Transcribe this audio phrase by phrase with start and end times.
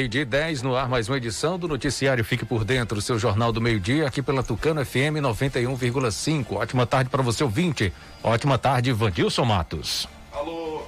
[0.00, 3.60] meio-dia 10, no ar mais uma edição do Noticiário Fique por Dentro, seu jornal do
[3.60, 6.52] meio-dia, aqui pela Tucano FM 91,5.
[6.52, 7.92] Ótima tarde para você, ouvinte.
[8.22, 10.08] Ótima tarde, Vandilson Matos.
[10.32, 10.86] Alô.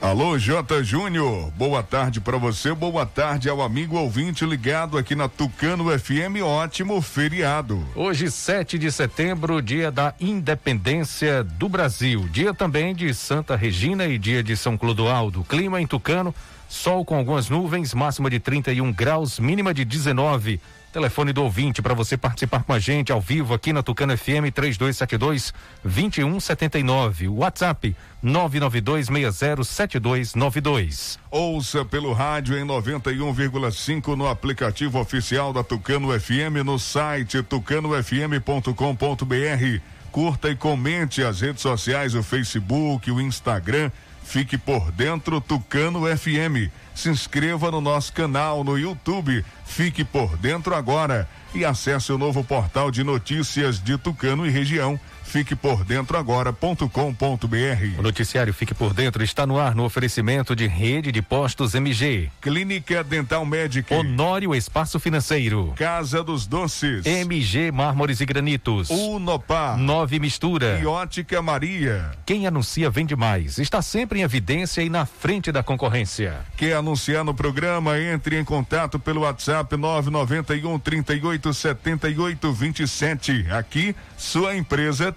[0.00, 0.82] Alô, J.
[0.82, 1.52] Júnior.
[1.52, 6.42] Boa tarde para você, boa tarde ao amigo ouvinte ligado aqui na Tucano FM.
[6.42, 7.86] Ótimo feriado.
[7.94, 12.28] Hoje, 7 de setembro, dia da independência do Brasil.
[12.32, 15.44] Dia também de Santa Regina e dia de São Clodoaldo.
[15.44, 16.34] Clima em Tucano
[16.68, 20.60] Sol com algumas nuvens, máxima de 31 graus, mínima de 19.
[20.92, 24.52] Telefone do ouvinte para você participar com a gente ao vivo aqui na Tucana FM
[24.54, 27.26] 3272 2179.
[27.28, 31.18] WhatsApp 992607292.
[31.30, 39.80] Ouça pelo rádio em 91,5 no aplicativo oficial da Tucano FM no site tucanofm.com.br.
[40.10, 43.90] Curta e comente as redes sociais, o Facebook, o Instagram
[44.28, 46.70] Fique por dentro Tucano FM.
[46.94, 49.42] Se inscreva no nosso canal no YouTube.
[49.64, 55.00] Fique por dentro agora e acesse o novo portal de notícias de Tucano e região
[55.28, 57.98] Fique por dentro agora.com.br.
[57.98, 62.30] O noticiário Fique por Dentro está no ar no oferecimento de rede de postos MG.
[62.40, 63.94] Clínica Dental Médica.
[63.94, 65.74] Honório Espaço Financeiro.
[65.76, 67.04] Casa dos Doces.
[67.04, 68.88] MG Mármores e Granitos.
[68.88, 69.76] Unopar.
[69.76, 70.80] Nove Mistura.
[70.80, 72.10] E Ótica Maria.
[72.24, 73.58] Quem anuncia vende mais.
[73.58, 76.38] Está sempre em evidência e na frente da concorrência.
[76.56, 78.00] Quer anunciar no programa?
[78.00, 83.46] Entre em contato pelo WhatsApp 991 38 78 27.
[83.50, 85.12] Aqui, sua empresa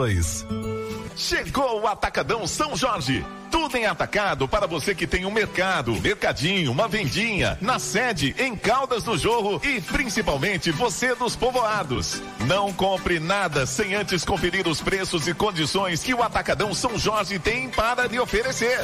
[0.00, 0.79] Please.
[1.20, 3.22] Chegou o Atacadão São Jorge.
[3.50, 8.56] Tudo em atacado para você que tem um mercado, mercadinho, uma vendinha, na sede, em
[8.56, 12.22] Caldas do Jorro e principalmente você dos povoados.
[12.46, 17.38] Não compre nada sem antes conferir os preços e condições que o Atacadão São Jorge
[17.38, 18.80] tem para lhe oferecer.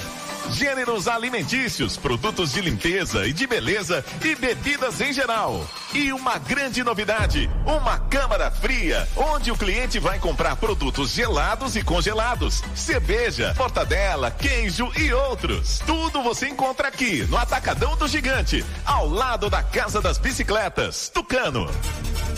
[0.50, 5.66] Gêneros alimentícios, produtos de limpeza e de beleza e bebidas em geral.
[5.92, 11.82] E uma grande novidade, uma câmara fria, onde o cliente vai comprar produtos gelados e
[11.82, 12.25] congelados,
[12.74, 15.78] cerveja, mortadela, queijo e outros.
[15.86, 21.70] Tudo você encontra aqui no Atacadão do Gigante, ao lado da Casa das Bicicletas, Tucano.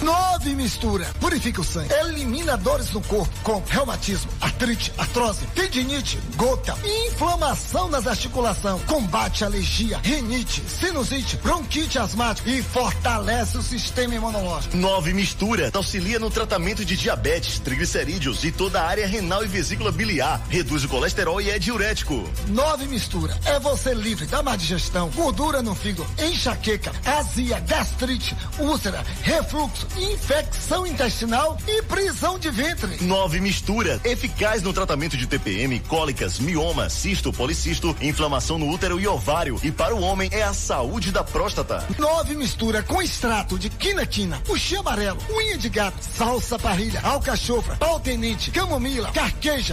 [0.02, 6.76] Nove mistura, purifica o sangue, elimina dores no corpo com reumatismo, artrite, artrose, tendinite, gota,
[7.08, 14.76] inflamação nas articulações, combate alergia, rinite, sinusite, bronquite asmática e fortalece o sistema imunológico.
[14.76, 19.77] Nove mistura, auxilia no tratamento de diabetes, triglicerídeos e toda a área renal e vesícula
[19.92, 22.28] biliar, reduz o colesterol e é diurético.
[22.48, 29.04] Nove mistura, é você livre da má digestão, gordura no fígado, enxaqueca, azia, gastrite, úlcera,
[29.22, 33.04] refluxo, infecção intestinal e prisão de ventre.
[33.04, 39.06] Nove mistura, eficaz no tratamento de TPM, cólicas, mioma, cisto, policisto, inflamação no útero e
[39.06, 39.60] ovário.
[39.62, 41.86] E para o homem é a saúde da próstata.
[41.98, 48.00] Nove mistura com extrato de quina-quina, puxi amarelo, unha de gato, salsa parrilha, alcachofra, pau
[48.00, 49.10] tenente, camomila,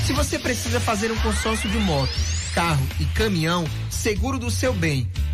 [0.07, 2.13] Se você precisa fazer um consórcio de moto,
[2.55, 5.11] carro e caminhão, seguro do seu bem,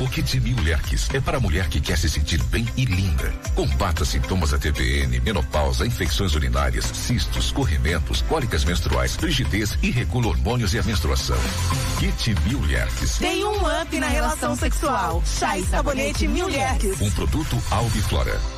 [0.00, 0.56] O Kit Mil
[1.12, 3.32] é para a mulher que quer se sentir bem e linda.
[3.56, 10.72] Combata sintomas da TPN, menopausa, infecções urinárias, cistos, corrimentos, cólicas menstruais, frigidez e regula hormônios
[10.72, 11.38] e a menstruação.
[11.98, 12.60] Kit Mil
[13.18, 15.20] Tem um up na relação sexual.
[15.26, 16.46] Chá e sabonete Mil
[17.00, 18.57] Um produto Albiflora.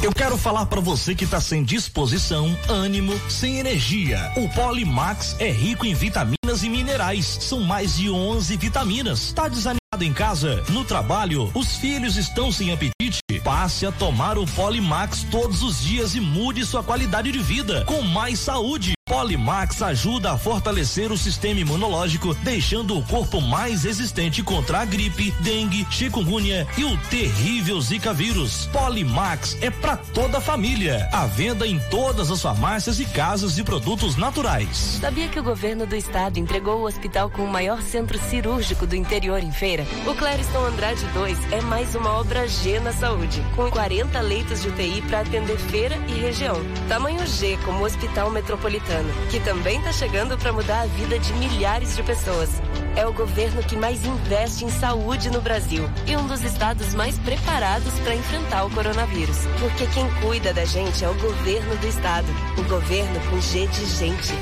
[0.00, 4.32] Eu quero falar para você que tá sem disposição, ânimo, sem energia.
[4.36, 7.26] O Polimax é rico em vitaminas e minerais.
[7.40, 9.32] São mais de 11 vitaminas.
[9.32, 13.20] Tá desanimado em casa, no trabalho, os filhos estão sem apetite?
[13.48, 18.02] Passe a tomar o Polimax todos os dias e mude sua qualidade de vida com
[18.02, 18.92] mais saúde.
[19.08, 25.30] Polimax ajuda a fortalecer o sistema imunológico, deixando o corpo mais resistente contra a gripe,
[25.40, 28.66] dengue, chikungunya e o terrível Zika vírus.
[28.66, 31.08] Polimax é para toda a família.
[31.10, 34.98] A venda em todas as farmácias e casas de produtos naturais.
[35.00, 38.94] Sabia que o governo do estado entregou o hospital com o maior centro cirúrgico do
[38.94, 39.86] interior em feira?
[40.06, 44.68] O Clériston Andrade 2 é mais uma obra G na saúde, com 40 leitos de
[44.68, 46.56] UTI para atender feira e região.
[46.88, 51.96] Tamanho G como Hospital Metropolitano que também está chegando para mudar a vida de milhares
[51.96, 52.50] de pessoas.
[52.96, 57.16] É o governo que mais investe em saúde no Brasil e um dos estados mais
[57.18, 59.38] preparados para enfrentar o coronavírus.
[59.60, 62.26] Porque quem cuida da gente é o governo do estado.
[62.56, 64.32] O governo com G de gente.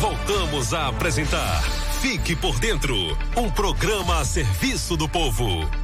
[0.00, 1.62] Voltamos a apresentar
[2.00, 2.94] Fique por Dentro
[3.34, 5.83] um programa a serviço do povo.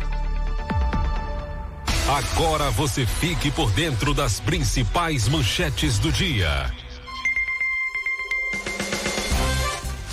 [2.11, 6.69] Agora você fique por dentro das principais manchetes do dia.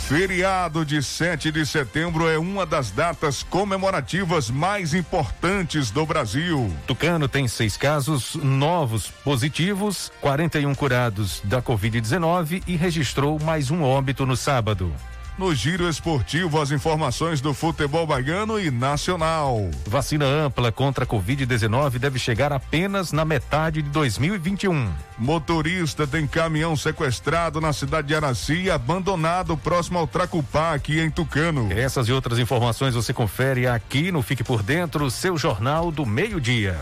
[0.07, 6.71] Feriado de 7 de setembro é uma das datas comemorativas mais importantes do Brasil.
[6.85, 14.23] Tucano tem seis casos novos positivos, 41 curados da Covid-19 e registrou mais um óbito
[14.23, 14.93] no sábado.
[15.37, 19.69] No giro esportivo, as informações do futebol baiano e nacional.
[19.85, 24.91] Vacina ampla contra a Covid-19 deve chegar apenas na metade de 2021.
[25.15, 31.11] Motorista tem caminhão sequestrado na cidade de Araci e abandonado próximo ao Tracupá, aqui em
[31.11, 31.71] Tucano.
[31.71, 36.75] Essas e outras informações você confere aqui no Fique por Dentro, seu jornal do meio-dia.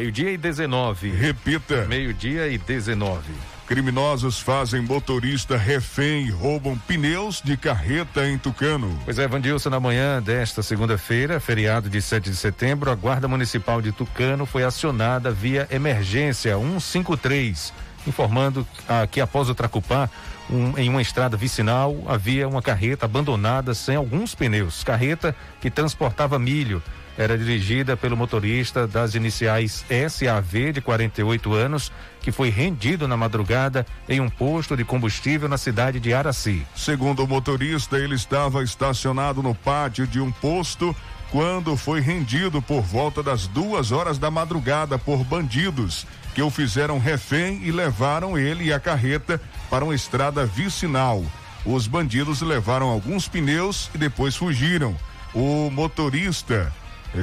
[0.00, 1.10] Meio-dia e 19.
[1.10, 1.84] Repita.
[1.84, 3.20] Meio-dia e 19.
[3.66, 8.98] Criminosos fazem motorista refém e roubam pneus de carreta em Tucano.
[9.04, 13.82] Pois é, Vandilson, na manhã desta segunda-feira, feriado de 7 de setembro, a Guarda Municipal
[13.82, 17.70] de Tucano foi acionada via emergência 153,
[18.06, 20.08] informando ah, que após o Tracupá,
[20.48, 24.82] um, em uma estrada vicinal, havia uma carreta abandonada sem alguns pneus.
[24.82, 26.82] Carreta que transportava milho
[27.20, 33.84] era dirigida pelo motorista das iniciais SAV, de 48 anos, que foi rendido na madrugada
[34.08, 36.66] em um posto de combustível na cidade de Araci.
[36.74, 40.96] Segundo o motorista, ele estava estacionado no pátio de um posto
[41.30, 46.98] quando foi rendido por volta das duas horas da madrugada por bandidos que o fizeram
[46.98, 51.22] refém e levaram ele e a carreta para uma estrada vicinal.
[51.66, 54.96] Os bandidos levaram alguns pneus e depois fugiram.
[55.34, 56.72] O motorista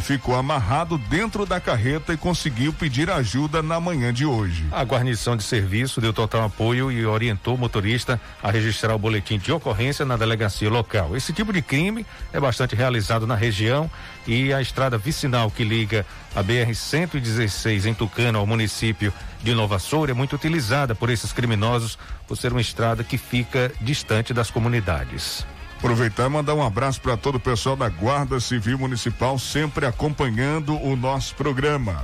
[0.02, 4.66] ficou amarrado dentro da carreta e conseguiu pedir ajuda na manhã de hoje.
[4.72, 9.38] A guarnição de serviço deu total apoio e orientou o motorista a registrar o boletim
[9.38, 11.16] de ocorrência na delegacia local.
[11.16, 13.90] Esse tipo de crime é bastante realizado na região
[14.28, 20.12] e a estrada vicinal que liga a BR-116 em Tucano ao município de Nova Soura
[20.12, 25.46] é muito utilizada por esses criminosos por ser uma estrada que fica distante das comunidades.
[25.78, 30.76] Aproveitar e mandar um abraço para todo o pessoal da Guarda Civil Municipal, sempre acompanhando
[30.76, 32.04] o nosso programa.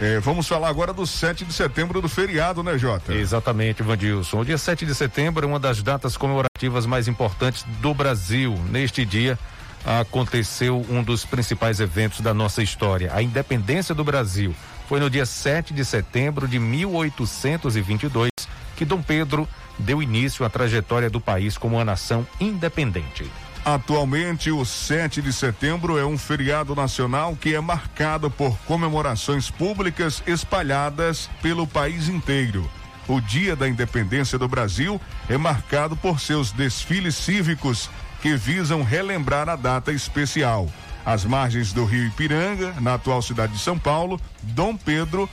[0.00, 3.12] É, vamos falar agora do 7 de setembro do feriado, né, Jota?
[3.12, 4.40] Exatamente, Vandilson.
[4.40, 8.54] O dia 7 de setembro é uma das datas comemorativas mais importantes do Brasil.
[8.70, 9.36] Neste dia
[9.84, 14.54] aconteceu um dos principais eventos da nossa história, a independência do Brasil.
[14.88, 18.30] Foi no dia 7 de setembro de 1822
[18.76, 23.30] que Dom Pedro deu início à trajetória do país como uma nação independente.
[23.64, 30.22] Atualmente, o 7 de setembro é um feriado nacional que é marcado por comemorações públicas
[30.24, 32.70] espalhadas pelo país inteiro.
[33.08, 37.90] O Dia da Independência do Brasil é marcado por seus desfiles cívicos
[38.22, 40.68] que visam relembrar a data especial.
[41.04, 45.28] Às margens do rio Ipiranga, na atual cidade de São Paulo, Dom Pedro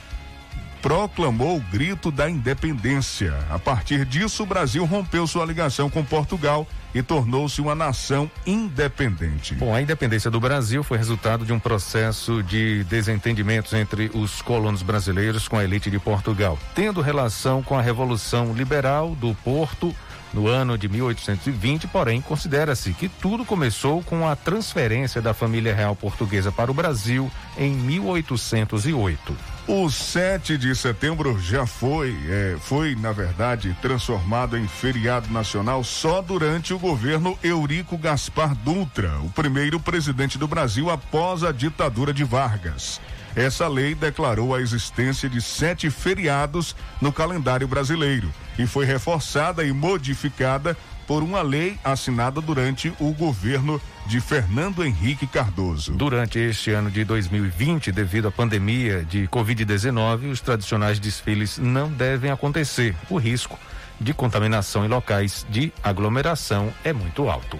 [0.84, 3.34] proclamou o grito da independência.
[3.48, 9.54] A partir disso, o Brasil rompeu sua ligação com Portugal e tornou-se uma nação independente.
[9.54, 14.82] Bom, a independência do Brasil foi resultado de um processo de desentendimentos entre os colonos
[14.82, 19.96] brasileiros com a elite de Portugal, tendo relação com a Revolução Liberal do Porto
[20.34, 25.96] no ano de 1820, porém, considera-se que tudo começou com a transferência da família real
[25.96, 29.53] portuguesa para o Brasil em 1808.
[29.66, 36.20] O 7 de setembro já foi, é, foi, na verdade, transformado em feriado nacional só
[36.20, 42.24] durante o governo Eurico Gaspar Dutra, o primeiro presidente do Brasil após a ditadura de
[42.24, 43.00] Vargas.
[43.34, 49.72] Essa lei declarou a existência de sete feriados no calendário brasileiro e foi reforçada e
[49.72, 55.92] modificada por uma lei assinada durante o governo de Fernando Henrique Cardoso.
[55.92, 62.30] Durante este ano de 2020, devido à pandemia de Covid-19, os tradicionais desfiles não devem
[62.30, 62.94] acontecer.
[63.08, 63.58] O risco
[64.00, 67.58] de contaminação em locais de aglomeração é muito alto.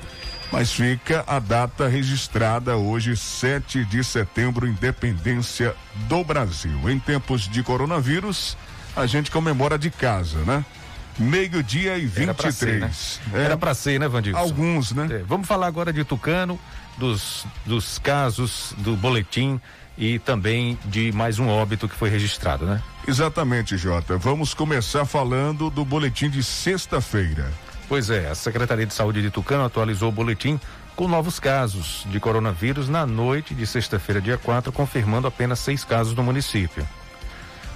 [0.52, 5.74] Mas fica a data registrada hoje, 7 de setembro, independência
[6.08, 6.88] do Brasil.
[6.88, 8.56] Em tempos de coronavírus,
[8.94, 10.64] a gente comemora de casa, né?
[11.18, 13.20] Meio-dia e 23.
[13.32, 14.06] Era pra ser, né?
[14.06, 14.38] É, né, Vandilson?
[14.40, 15.08] Alguns, né?
[15.10, 16.58] É, vamos falar agora de Tucano,
[16.98, 19.60] dos, dos casos do boletim
[19.96, 22.82] e também de mais um óbito que foi registrado, né?
[23.06, 24.16] Exatamente, Jota.
[24.16, 27.50] Vamos começar falando do boletim de sexta-feira.
[27.88, 30.58] Pois é, a Secretaria de Saúde de Tucano atualizou o boletim
[30.96, 36.14] com novos casos de coronavírus na noite de sexta-feira, dia 4, confirmando apenas seis casos
[36.14, 36.86] no município.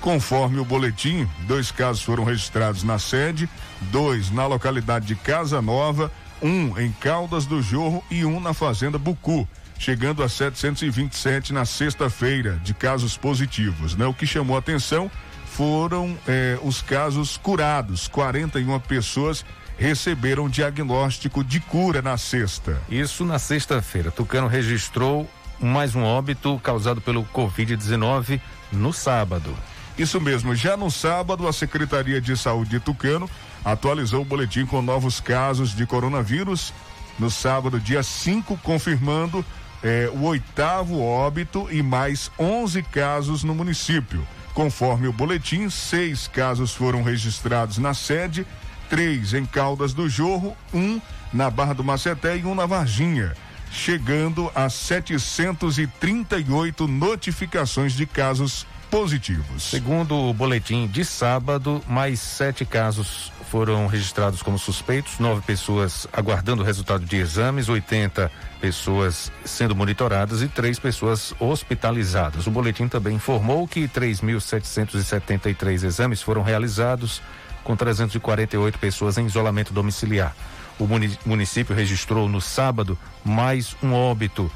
[0.00, 3.48] Conforme o boletim, dois casos foram registrados na sede,
[3.90, 8.96] dois na localidade de Casa Nova, um em Caldas do Jorro e um na Fazenda
[8.96, 9.46] Bucu,
[9.78, 13.96] chegando a 727 na sexta-feira de casos positivos.
[13.96, 14.06] Né?
[14.06, 15.10] O que chamou atenção
[15.46, 19.44] foram eh, os casos curados, 41 pessoas
[19.76, 22.80] receberam diagnóstico de cura na sexta.
[22.88, 24.10] Isso na sexta-feira.
[24.10, 25.28] Tucano registrou
[25.60, 28.40] mais um óbito causado pelo Covid-19
[28.72, 29.54] no sábado.
[29.98, 33.28] Isso mesmo, já no sábado, a Secretaria de Saúde de Tucano
[33.64, 36.72] atualizou o boletim com novos casos de coronavírus.
[37.18, 39.44] No sábado, dia 5, confirmando
[39.82, 44.24] eh, o oitavo óbito e mais 11 casos no município.
[44.54, 48.46] Conforme o boletim, seis casos foram registrados na sede,
[48.88, 51.00] três em Caldas do Jorro, um
[51.32, 53.34] na Barra do Maceté e um na Varginha,
[53.70, 59.62] chegando a 738 notificações de casos positivos.
[59.62, 66.62] Segundo o boletim de sábado, mais sete casos foram registrados como suspeitos, nove pessoas aguardando
[66.62, 68.30] o resultado de exames, 80
[68.60, 72.46] pessoas sendo monitoradas e três pessoas hospitalizadas.
[72.46, 77.22] O boletim também informou que 3.773 exames foram realizados,
[77.64, 80.34] com 348 pessoas em isolamento domiciliar.
[80.78, 80.86] O
[81.26, 84.50] município registrou no sábado mais um óbito,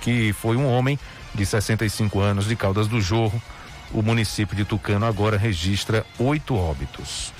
[0.00, 0.98] que foi um homem
[1.34, 3.40] de 65 anos de Caldas do Jorro.
[3.92, 7.32] O município de Tucano agora registra oito óbitos.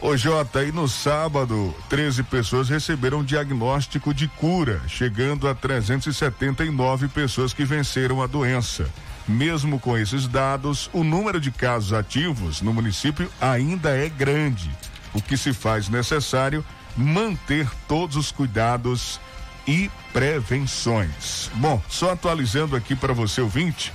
[0.00, 7.54] Ô Jota, e no sábado, 13 pessoas receberam diagnóstico de cura, chegando a 379 pessoas
[7.54, 8.88] que venceram a doença.
[9.26, 14.70] Mesmo com esses dados, o número de casos ativos no município ainda é grande,
[15.12, 16.64] o que se faz necessário
[16.96, 19.18] manter todos os cuidados
[19.66, 21.50] e prevenções.
[21.54, 23.92] Bom, só atualizando aqui para você ouvinte,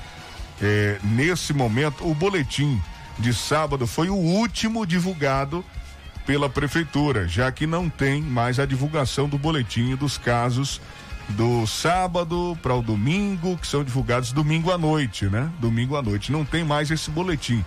[0.61, 2.81] é, nesse momento o boletim
[3.19, 5.63] de sábado foi o último divulgado
[6.25, 10.81] pela prefeitura, já que não tem mais a divulgação do boletim dos casos
[11.29, 15.49] do sábado para o domingo, que são divulgados domingo à noite, né?
[15.59, 16.31] Domingo à noite.
[16.31, 17.63] Não tem mais esse boletim.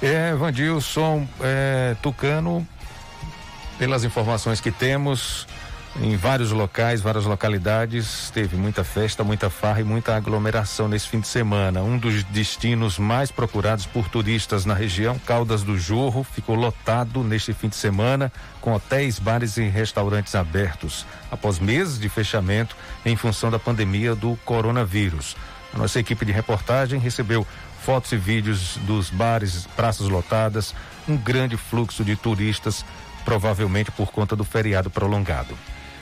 [0.00, 2.66] É, Vandilson, é, Tucano,
[3.78, 5.44] pelas informações que temos,
[6.00, 11.18] em vários locais, várias localidades, teve muita festa, muita farra e muita aglomeração nesse fim
[11.18, 11.82] de semana.
[11.82, 17.52] Um dos destinos mais procurados por turistas na região, Caldas do Jorro, ficou lotado neste
[17.52, 23.50] fim de semana, com hotéis, bares e restaurantes abertos, após meses de fechamento em função
[23.50, 25.34] da pandemia do coronavírus.
[25.72, 27.46] A nossa equipe de reportagem recebeu
[27.82, 30.74] fotos e vídeos dos bares, praças lotadas,
[31.08, 32.84] um grande fluxo de turistas,
[33.24, 35.56] provavelmente por conta do feriado prolongado.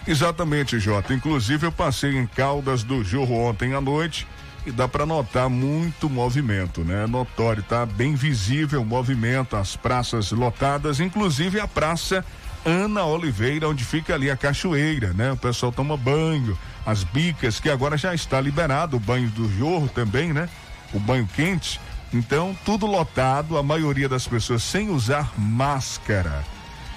[0.07, 1.12] Exatamente, Jota.
[1.12, 4.26] Inclusive eu passei em Caldas do Jorro ontem à noite
[4.64, 7.07] e dá para notar muito movimento, né?
[7.07, 12.24] Notório, tá bem visível o movimento, as praças lotadas, inclusive a praça
[12.66, 15.31] Ana Oliveira, onde fica ali a cachoeira, né?
[15.31, 19.88] O pessoal toma banho, as bicas, que agora já está liberado, o banho do jorro
[19.88, 20.48] também, né?
[20.92, 21.81] O banho quente.
[22.12, 26.44] Então, tudo lotado, a maioria das pessoas sem usar máscara.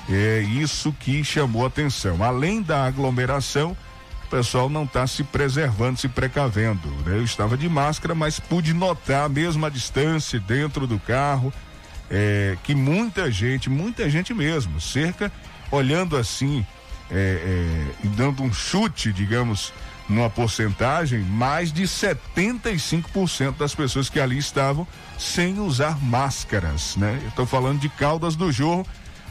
[0.09, 2.23] É isso que chamou atenção.
[2.23, 3.77] Além da aglomeração,
[4.25, 6.87] o pessoal não está se preservando, se precavendo.
[7.05, 7.17] Né?
[7.17, 11.53] Eu estava de máscara, mas pude notar, mesmo a distância dentro do carro,
[12.09, 15.31] é, que muita gente, muita gente mesmo, cerca,
[15.71, 16.65] olhando assim,
[17.11, 19.73] é, é, dando um chute, digamos,
[20.07, 27.19] numa porcentagem, mais de 75% das pessoas que ali estavam sem usar máscaras, né?
[27.21, 28.85] Eu estou falando de Caldas do Jorro,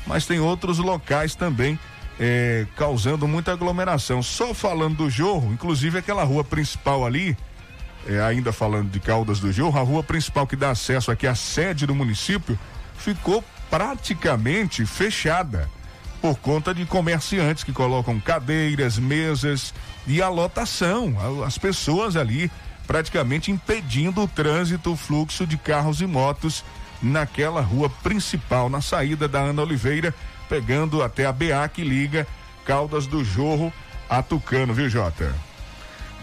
[0.07, 1.79] mas tem outros locais também
[2.18, 4.22] é, causando muita aglomeração.
[4.22, 7.37] Só falando do Jorro, inclusive aquela rua principal ali,
[8.07, 11.35] é, ainda falando de Caldas do Jorro, a rua principal que dá acesso aqui à
[11.35, 12.59] sede do município
[12.96, 15.68] ficou praticamente fechada
[16.20, 19.72] por conta de comerciantes que colocam cadeiras, mesas
[20.07, 22.50] e a lotação, as pessoas ali
[22.87, 26.64] praticamente impedindo o trânsito, o fluxo de carros e motos
[27.02, 30.14] naquela rua principal, na saída da Ana Oliveira,
[30.48, 32.26] pegando até a BA que liga
[32.64, 33.72] Caldas do Jorro
[34.09, 35.35] a Tucano, viu, Jota?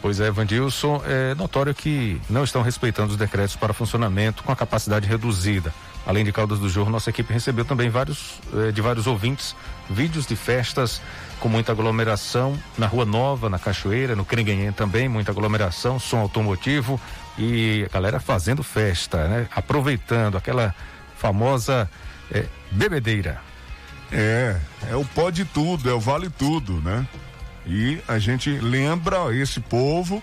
[0.01, 4.55] Pois é, Vandilson, é notório que não estão respeitando os decretos para funcionamento com a
[4.55, 5.73] capacidade reduzida.
[6.05, 9.55] Além de Caldas do Jorro, nossa equipe recebeu também vários, eh, de vários ouvintes,
[9.89, 11.01] vídeos de festas
[11.39, 16.99] com muita aglomeração na Rua Nova, na Cachoeira, no Cringuenhém também, muita aglomeração, som automotivo,
[17.37, 19.47] e a galera fazendo festa, né?
[19.55, 20.75] Aproveitando aquela
[21.17, 21.89] famosa
[22.31, 23.41] é, bebedeira.
[24.11, 24.55] É,
[24.89, 27.07] é o pode tudo, é o vale tudo, né?
[27.65, 30.21] E a gente lembra esse povo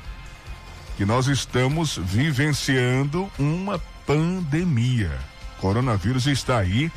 [0.96, 5.31] que nós estamos vivenciando uma pandemia.
[5.62, 6.90] Coronavírus está aí,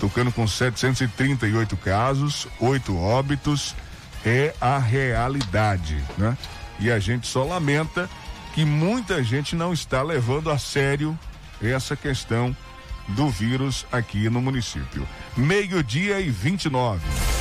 [0.00, 3.76] tocando com 738 casos, oito óbitos,
[4.24, 6.36] é a realidade, né?
[6.80, 8.08] E a gente só lamenta
[8.54, 11.16] que muita gente não está levando a sério
[11.62, 12.56] essa questão
[13.08, 15.06] do vírus aqui no município.
[15.36, 17.35] Meio-dia e 29.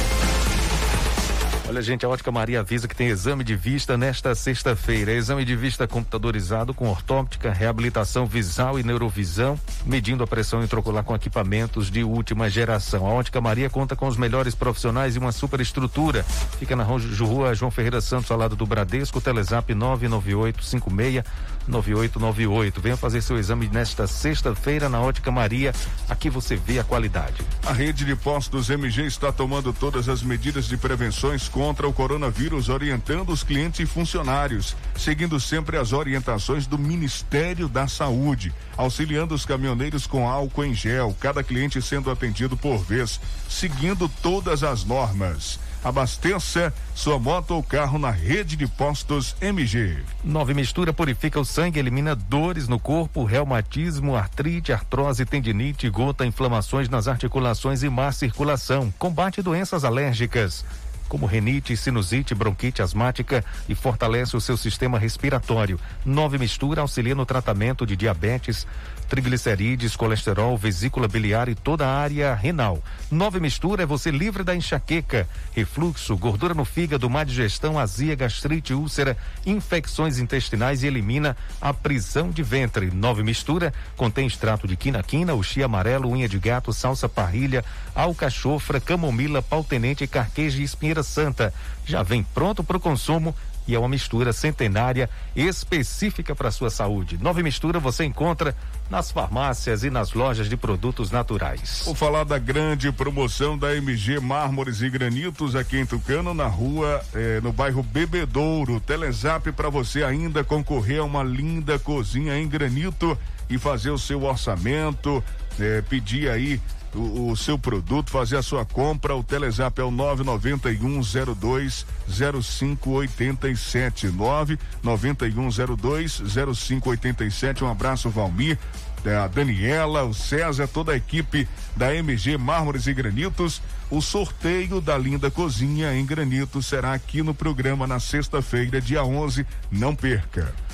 [1.75, 5.11] Olha, gente, a Ótica Maria avisa que tem exame de vista nesta sexta-feira.
[5.11, 11.13] Exame de vista computadorizado com ortóptica, reabilitação visual e neurovisão, medindo a pressão intraocular com
[11.13, 13.05] equipamentos de última geração.
[13.05, 16.23] A Ótica Maria conta com os melhores profissionais e uma superestrutura.
[16.57, 21.25] Fica na rua João Ferreira Santos, ao lado do Bradesco, Telezap 99856
[21.67, 22.81] 9898.
[22.81, 25.73] Venha fazer seu exame nesta sexta-feira na Ótica Maria.
[26.09, 27.41] Aqui você vê a qualidade.
[27.65, 32.69] A rede de postos MG está tomando todas as medidas de prevenções contra o coronavírus,
[32.69, 39.45] orientando os clientes e funcionários, seguindo sempre as orientações do Ministério da Saúde, auxiliando os
[39.45, 45.59] caminhoneiros com álcool em gel, cada cliente sendo atendido por vez, seguindo todas as normas.
[45.85, 49.99] Abasteça sua moto ou carro na rede de postos MG.
[50.23, 56.89] Nove Mistura purifica o sangue, elimina dores no corpo, reumatismo, artrite, artrose, tendinite, gota, inflamações
[56.89, 58.91] nas articulações e má circulação.
[58.97, 60.65] Combate doenças alérgicas
[61.07, 65.79] como renite, sinusite, bronquite asmática e fortalece o seu sistema respiratório.
[66.03, 68.65] Nove Mistura auxilia no tratamento de diabetes,
[69.07, 72.83] triglicerídeos, colesterol, vesícula biliar e toda a área renal.
[73.09, 78.73] Nove Mistura é você livre da enxaqueca, refluxo, gordura no fígado, má digestão, azia, gastrite,
[78.73, 82.91] úlcera, infecções intestinais e elimina a prisão de ventre.
[82.91, 87.63] Nove Mistura contém extrato de quinaquina, uxi amarelo, unha de gato, salsa parrilha,
[87.93, 91.53] alcachofra, camomila, pau-tenente, carqueja e espinheira santa.
[91.85, 93.35] Já vem pronto para o consumo
[93.67, 97.17] e é uma mistura centenária específica para sua saúde.
[97.21, 98.55] Nova mistura você encontra
[98.89, 101.83] nas farmácias e nas lojas de produtos naturais.
[101.85, 107.01] Vou falar da grande promoção da MG Mármores e Granitos aqui em Tucano, na rua,
[107.13, 108.79] eh, no bairro Bebedouro.
[108.79, 113.17] Telezap para você ainda concorrer a uma linda cozinha em granito
[113.49, 115.23] e fazer o seu orçamento,
[115.59, 116.61] eh, pedir aí
[116.95, 119.15] o, o, seu produto, fazer a sua compra.
[119.15, 127.63] O Telezap é o 99102 0587 99102 0587.
[127.63, 128.57] Um abraço, Valmir.
[129.05, 133.61] É, a Daniela, o César, toda a equipe da MG Mármores e Granitos.
[133.91, 139.45] O sorteio da linda cozinha em granito será aqui no programa na sexta-feira, dia 11.
[139.71, 140.64] Não perca.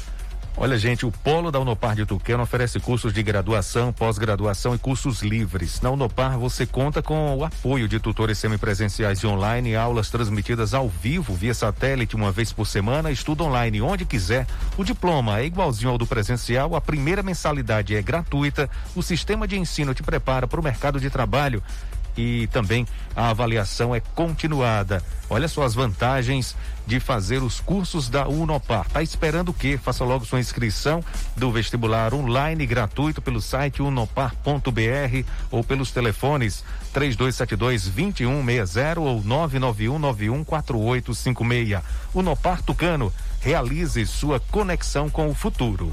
[0.58, 5.22] Olha, gente, o Polo da Unopar de Tucano oferece cursos de graduação, pós-graduação e cursos
[5.22, 5.80] livres.
[5.82, 10.90] Na Unopar, você conta com o apoio de tutores semipresenciais e online, aulas transmitidas ao
[10.90, 14.46] vivo, via satélite, uma vez por semana, estudo online onde quiser.
[14.78, 19.58] O diploma é igualzinho ao do presencial, a primeira mensalidade é gratuita, o sistema de
[19.58, 21.64] ensino te prepara para o mercado de trabalho
[22.17, 25.04] e também a avaliação é continuada.
[25.30, 28.88] Olha só as vantagens de fazer os cursos da Unopar.
[28.89, 29.80] Tá esperando o quê?
[29.82, 31.04] Faça logo sua inscrição
[31.38, 41.82] do vestibular online gratuito pelo site unopar.br ou pelos telefones 3272 2160 ou 99191 4856.
[42.13, 45.91] Unopar Tucano, realize sua conexão com o futuro.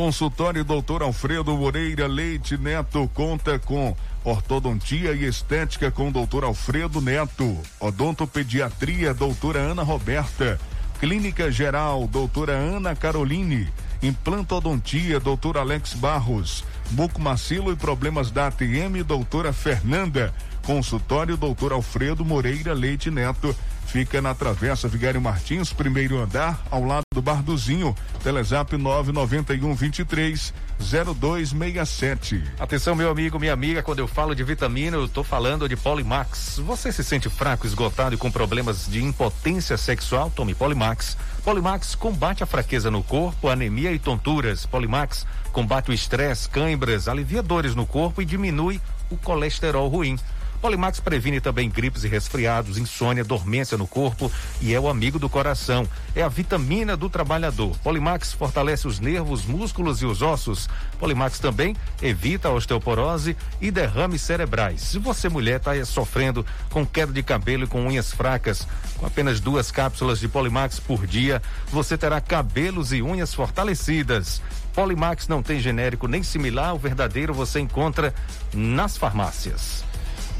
[0.00, 7.58] Consultório Doutor Alfredo Moreira Leite Neto conta com ortodontia e estética com Doutor Alfredo Neto,
[7.78, 10.58] odontopediatria Doutora Ana Roberta,
[10.98, 13.68] Clínica Geral Doutora Ana Caroline,
[14.02, 20.32] implantodontia Doutor Alex Barros, bucomacilo e problemas da ATM Doutora Fernanda,
[20.64, 23.54] consultório Doutor Alfredo Moreira Leite Neto
[23.90, 27.92] Fica na Travessa Vigário Martins, primeiro andar, ao lado do Barduzinho.
[28.22, 32.40] Telezap 991 23 0267.
[32.60, 36.60] Atenção, meu amigo, minha amiga, quando eu falo de vitamina, eu tô falando de Polimax.
[36.64, 40.30] Você se sente fraco, esgotado e com problemas de impotência sexual?
[40.30, 41.16] Tome Polimax.
[41.42, 44.66] Polimax combate a fraqueza no corpo, anemia e tonturas.
[44.66, 50.16] Polimax combate o estresse, cãibras, alivia dores no corpo e diminui o colesterol ruim.
[50.60, 55.28] Polimax previne também gripes e resfriados, insônia, dormência no corpo e é o amigo do
[55.28, 55.88] coração.
[56.14, 57.76] É a vitamina do trabalhador.
[57.78, 60.68] Polimax fortalece os nervos, músculos e os ossos.
[60.98, 64.82] Polimax também evita a osteoporose e derrames cerebrais.
[64.82, 68.66] Se você, mulher, está sofrendo com queda de cabelo e com unhas fracas,
[68.98, 71.40] com apenas duas cápsulas de Polimax por dia,
[71.72, 74.42] você terá cabelos e unhas fortalecidas.
[74.74, 78.14] Polimax não tem genérico nem similar, o verdadeiro você encontra
[78.52, 79.89] nas farmácias.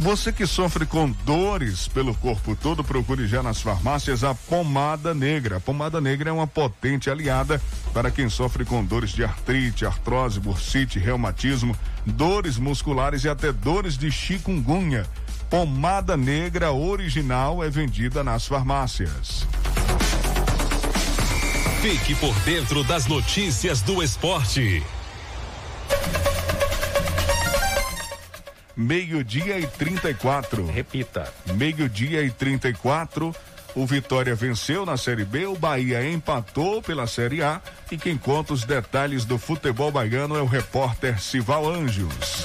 [0.00, 5.58] Você que sofre com dores pelo corpo todo, procure já nas farmácias a pomada negra.
[5.58, 7.60] A pomada negra é uma potente aliada
[7.92, 13.98] para quem sofre com dores de artrite, artrose, bursite, reumatismo, dores musculares e até dores
[13.98, 15.04] de chikungunya.
[15.50, 19.46] Pomada negra original é vendida nas farmácias.
[21.82, 24.82] Fique por dentro das notícias do esporte.
[28.76, 30.66] Meio-dia e 34.
[30.66, 31.32] Repita.
[31.54, 33.34] Meio-dia e 34.
[33.74, 38.52] o Vitória venceu na Série B, o Bahia empatou pela Série A e quem conta
[38.52, 42.44] os detalhes do futebol baiano é o repórter Sival Anjos.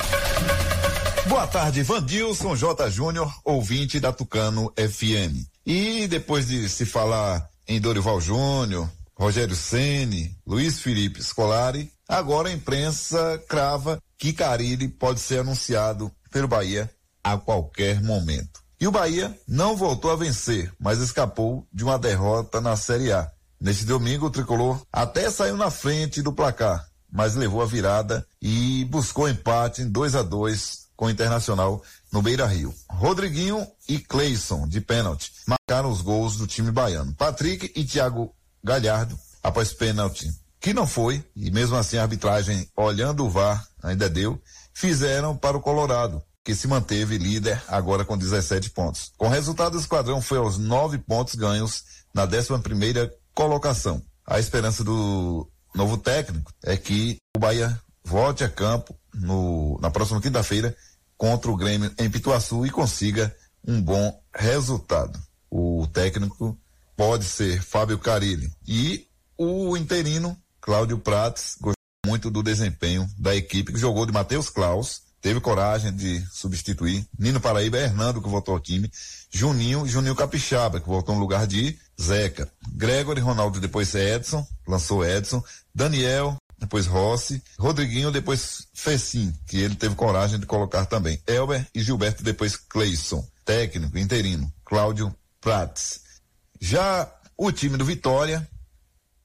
[1.28, 2.90] Boa tarde, Vandilson J.
[2.92, 5.44] Júnior, ouvinte da Tucano FM.
[5.66, 12.52] E depois de se falar em Dorival Júnior, Rogério Ceni, Luiz Felipe Scolari, agora a
[12.52, 16.90] imprensa crava que Carilli pode ser anunciado pelo Bahia
[17.24, 18.64] a qualquer momento.
[18.80, 23.32] E o Bahia não voltou a vencer, mas escapou de uma derrota na Série A.
[23.60, 28.86] Neste domingo, o tricolor até saiu na frente do placar, mas levou a virada e
[28.86, 32.74] buscou empate em 2 a 2 com o Internacional no Beira Rio.
[32.90, 37.14] Rodriguinho e Cleison, de pênalti, marcaram os gols do time baiano.
[37.16, 43.26] Patrick e Thiago Galhardo, após pênalti, que não foi, e mesmo assim a arbitragem, olhando
[43.26, 44.42] o VAR, ainda deu,
[44.74, 49.12] fizeram para o Colorado, que se manteve líder agora com 17 pontos.
[49.18, 54.02] Com o resultado, o esquadrão foi aos nove pontos ganhos na 11 primeira colocação.
[54.26, 60.22] A esperança do novo técnico é que o Bahia volte a campo no, na próxima
[60.22, 60.76] quinta-feira
[61.18, 63.36] contra o Grêmio em Pituaçu e consiga
[63.68, 65.20] um bom resultado.
[65.50, 66.58] O técnico
[66.96, 71.76] pode ser Fábio Carilli e o interino Cláudio Prates gostou
[72.08, 77.40] muito do desempenho da equipe que jogou de Matheus Klaus, teve coragem de substituir Nino
[77.40, 78.92] Paraíba, Hernando que voltou ao time,
[79.30, 85.44] Juninho, Juninho Capixaba que voltou no lugar de Zeca, Gregory Ronaldo depois Edson, lançou Edson,
[85.74, 91.22] Daniel depois Rossi, Rodriguinho, depois Fecim, que ele teve coragem de colocar também.
[91.28, 93.24] Elber e Gilberto, depois Cleison.
[93.44, 96.02] Técnico, interino, Cláudio Prates.
[96.60, 98.50] Já o time do Vitória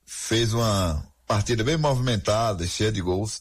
[0.04, 3.40] fez uma partida bem movimentada, cheia de gols,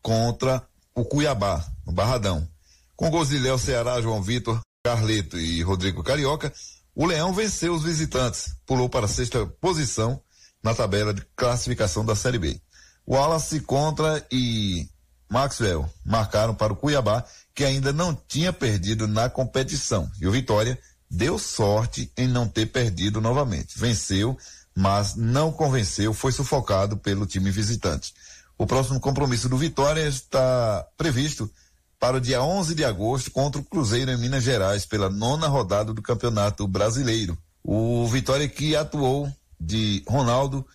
[0.00, 2.48] contra o Cuiabá, no Barradão.
[2.94, 6.52] Com gols de Léo Ceará, João Vitor, Carleto e Rodrigo Carioca,
[6.94, 10.22] o Leão venceu os visitantes, pulou para a sexta posição
[10.62, 12.60] na tabela de classificação da Série B.
[13.04, 14.88] Wallace contra e
[15.28, 20.08] Maxwell marcaram para o Cuiabá, que ainda não tinha perdido na competição.
[20.20, 20.78] E o Vitória
[21.10, 23.76] deu sorte em não ter perdido novamente.
[23.76, 24.38] Venceu,
[24.74, 28.12] mas não convenceu, foi sufocado pelo time visitante.
[28.58, 31.50] O próximo compromisso do Vitória está previsto
[31.98, 35.92] para o dia 11 de agosto contra o Cruzeiro em Minas Gerais, pela nona rodada
[35.92, 37.36] do Campeonato Brasileiro.
[37.62, 40.66] O Vitória que atuou de Ronaldo,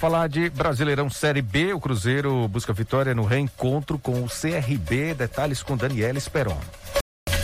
[0.00, 1.74] falar de Brasileirão Série B.
[1.74, 5.12] O Cruzeiro busca vitória no reencontro com o CRB.
[5.12, 6.58] Detalhes com Daniela Esperon.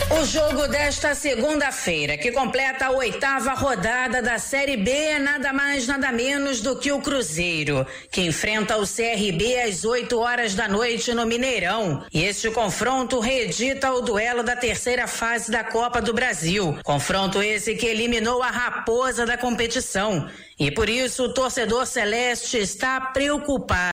[0.09, 5.85] O jogo desta segunda-feira, que completa a oitava rodada da Série B, é nada mais,
[5.85, 11.13] nada menos do que o Cruzeiro, que enfrenta o CRB às 8 horas da noite
[11.13, 12.05] no Mineirão.
[12.13, 16.79] E este confronto reedita o duelo da terceira fase da Copa do Brasil.
[16.85, 20.29] Confronto esse que eliminou a raposa da competição.
[20.57, 23.91] E por isso o torcedor celeste está preocupado.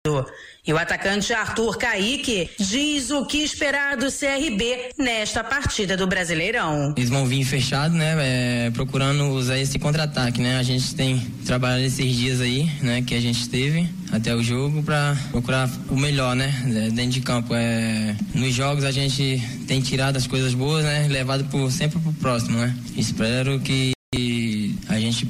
[0.68, 6.92] E o atacante Arthur Caíque diz o que esperar do CRB nesta partida do Brasileirão.
[6.94, 8.14] Eles vão vir fechado, né?
[8.66, 10.59] É, procurando usar esse contra-ataque, né?
[10.59, 13.00] A gente tem trabalhado esses dias aí, né?
[13.00, 16.52] Que a gente teve até o jogo para procurar o melhor, né?
[16.66, 17.54] É, dentro de campo.
[17.54, 21.09] É, nos jogos a gente tem tirado as coisas boas, né?
[21.09, 22.76] Levado por, sempre pro próximo, né?
[22.94, 23.92] Espero que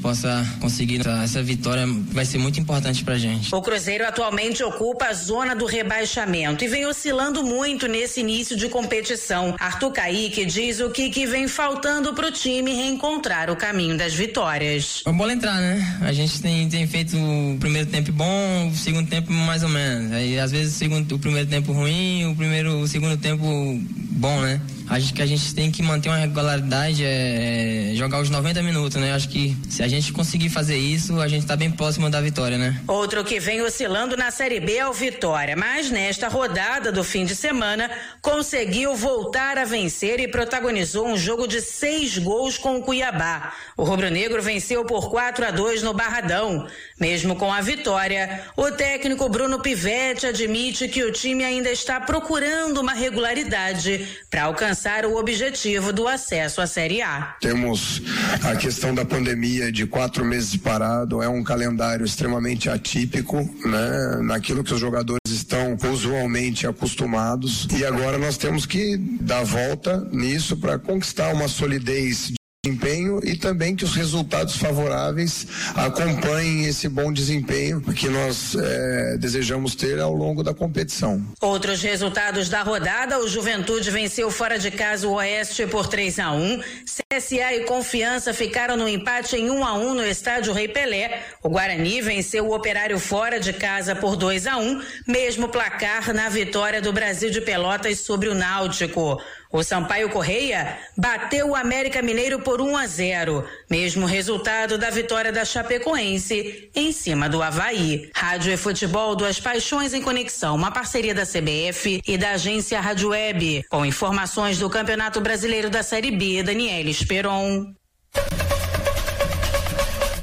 [0.09, 3.55] possa conseguir essa, vitória vai ser muito importante pra gente.
[3.55, 8.71] O Cruzeiro atualmente ocupa a zona do rebaixamento e vem oscilando muito nesse início de
[8.71, 9.55] competição.
[9.61, 15.03] Arthur Caíque diz o que, que vem faltando pro time reencontrar o caminho das vitórias.
[15.05, 15.99] É bola entrar, né?
[16.01, 20.13] A gente tem, tem feito o primeiro tempo bom, o segundo tempo mais ou menos.
[20.13, 24.41] Aí às vezes o, segundo, o primeiro tempo ruim, o primeiro, o segundo tempo bom,
[24.41, 24.59] né?
[24.91, 28.97] Acho que a gente tem que manter uma regularidade, é, é jogar os 90 minutos,
[28.97, 29.13] né?
[29.13, 32.57] Acho que se a gente conseguir fazer isso, a gente tá bem próximo da vitória,
[32.57, 32.81] né?
[32.87, 37.27] Outro que vem oscilando na Série B é o Vitória, mas nesta rodada do fim
[37.27, 37.91] de semana
[38.23, 43.53] conseguiu voltar a vencer e protagonizou um jogo de seis gols com o Cuiabá.
[43.77, 46.67] O rubro-negro venceu por 4 a 2 no Barradão.
[46.99, 52.81] Mesmo com a vitória, o técnico Bruno Pivetti admite que o time ainda está procurando
[52.81, 57.37] uma regularidade para alcançar o objetivo do acesso à Série A.
[57.41, 58.01] Temos
[58.45, 64.21] a questão da pandemia de quatro meses parado, é um calendário extremamente atípico, né?
[64.23, 70.57] Naquilo que os jogadores estão usualmente acostumados e agora nós temos que dar volta nisso
[70.57, 77.81] para conquistar uma solidez desempenho e também que os resultados favoráveis acompanhem esse bom desempenho
[77.81, 81.25] que nós é, desejamos ter ao longo da competição.
[81.41, 86.33] Outros resultados da rodada: o Juventude venceu fora de casa o Oeste por 3 a
[86.33, 91.23] 1 CSA e Confiança ficaram no empate em 1 a 1 no estádio Rei Pelé.
[91.43, 96.29] O Guarani venceu o Operário fora de casa por 2 a 1 mesmo placar na
[96.29, 99.21] vitória do Brasil de Pelotas sobre o Náutico.
[99.51, 105.33] O Sampaio Correia bateu o América Mineiro por 1 a 0, mesmo resultado da vitória
[105.33, 108.11] da Chapecoense em cima do Havaí.
[108.15, 113.09] Rádio e Futebol, duas paixões em conexão, uma parceria da CBF e da agência Rádio
[113.09, 117.73] Web, com informações do Campeonato Brasileiro da Série B, Daniela Esperon.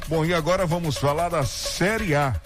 [0.08, 2.40] Bom, e agora vamos falar da Série A.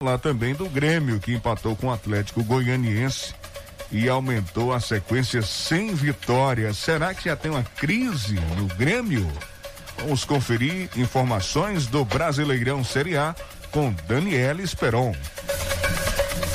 [0.00, 3.34] Lá também do Grêmio, que empatou com o Atlético Goianiense
[3.90, 6.76] e aumentou a sequência sem vitórias.
[6.78, 9.30] Será que já tem uma crise no Grêmio?
[9.98, 13.34] Vamos conferir informações do Brasileirão Série A
[13.70, 15.14] com Daniela Esperon.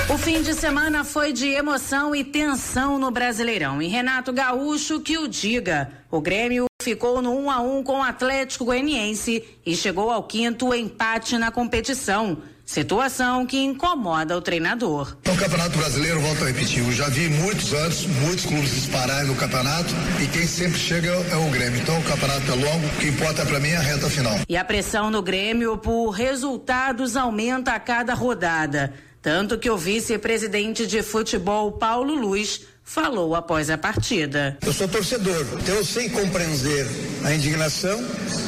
[0.10, 3.82] O fim de semana foi de emoção e tensão no Brasileirão.
[3.82, 5.90] E Renato Gaúcho que o diga.
[6.12, 10.74] O Grêmio ficou no 1 a 1 com o Atlético Goianiense e chegou ao quinto
[10.74, 12.40] empate na competição.
[12.72, 15.18] Situação que incomoda o treinador.
[15.28, 19.36] O Campeonato Brasileiro, volto a repetir, eu já vi muitos anos, muitos clubes dispararem no
[19.36, 21.82] campeonato e quem sempre chega é o Grêmio.
[21.82, 24.40] Então o campeonato é longo, o que importa para mim é a reta final.
[24.48, 28.94] E a pressão no Grêmio por resultados aumenta a cada rodada.
[29.22, 34.58] Tanto que o vice-presidente de futebol, Paulo Luz, falou após a partida.
[34.62, 36.86] Eu sou torcedor, então eu sei compreender
[37.24, 37.98] a indignação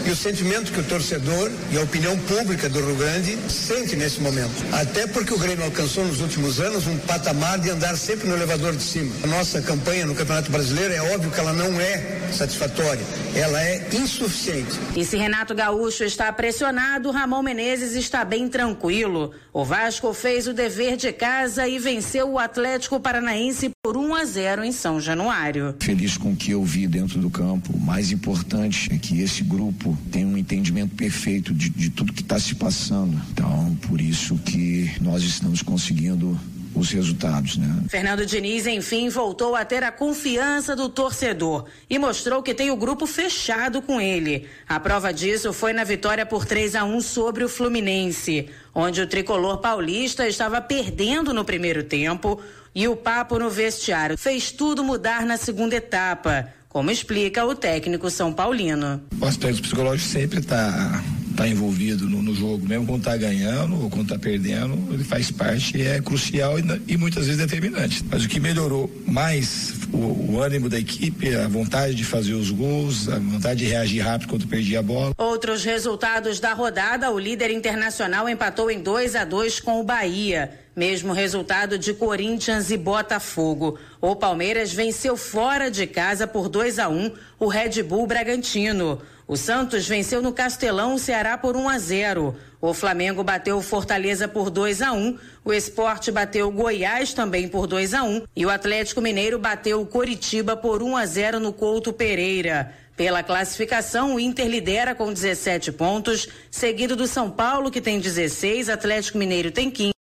[0.05, 4.19] e o sentimento que o torcedor e a opinião pública do Rio Grande sente nesse
[4.19, 4.51] momento.
[4.73, 8.75] Até porque o Grêmio alcançou nos últimos anos um patamar de andar sempre no elevador
[8.75, 9.15] de cima.
[9.23, 13.87] A nossa campanha no Campeonato Brasileiro é óbvio que ela não é satisfatória, ela é
[13.93, 14.77] insuficiente.
[14.93, 19.33] E se Renato Gaúcho está pressionado, Ramon Menezes está bem tranquilo.
[19.53, 24.25] O Vasco fez o dever de casa e venceu o Atlético Paranaense por 1 a
[24.25, 24.32] 0
[24.63, 25.75] em São Januário.
[25.79, 27.73] Feliz com o que eu vi dentro do campo.
[27.73, 32.21] O mais importante é que esse grupo tem um entendimento perfeito de, de tudo que
[32.21, 33.19] está se passando.
[33.31, 36.39] Então, por isso que nós estamos conseguindo
[36.75, 37.83] os resultados, né?
[37.89, 42.75] Fernando Diniz, enfim, voltou a ter a confiança do torcedor e mostrou que tem o
[42.75, 44.47] grupo fechado com ele.
[44.67, 49.07] A prova disso foi na vitória por 3 a 1 sobre o Fluminense, onde o
[49.07, 52.41] tricolor paulista estava perdendo no primeiro tempo
[52.75, 58.09] e o papo no vestiário fez tudo mudar na segunda etapa, como explica o técnico
[58.09, 59.01] São Paulino.
[59.19, 61.03] O aspecto psicológico sempre está
[61.35, 65.31] tá envolvido no, no, jogo, mesmo quando está ganhando ou quando está perdendo, ele faz
[65.31, 68.03] parte é crucial e, e, muitas vezes determinante.
[68.09, 72.51] Mas o que melhorou mais o, o, ânimo da equipe, a vontade de fazer os
[72.51, 75.13] gols, a vontade de reagir rápido quando perdia a bola.
[75.17, 80.59] Outros resultados da rodada, o líder internacional empatou em 2 a 2 com o Bahia.
[80.75, 83.77] Mesmo resultado de Corinthians e Botafogo.
[84.01, 88.99] O Palmeiras venceu fora de casa por 2 a 1 o Red Bull Bragantino.
[89.27, 92.35] O Santos venceu no Castelão o Ceará por 1 a 0.
[92.59, 95.17] O Flamengo bateu o Fortaleza por 2 a 1.
[95.45, 99.81] O Esporte bateu o Goiás também por 2 a 1 e o Atlético Mineiro bateu
[99.81, 102.73] o Coritiba por 1 a 0 no Couto Pereira.
[102.97, 108.69] Pela classificação, o Inter lidera com 17 pontos, seguido do São Paulo que tem 16,
[108.69, 109.93] Atlético Mineiro tem 15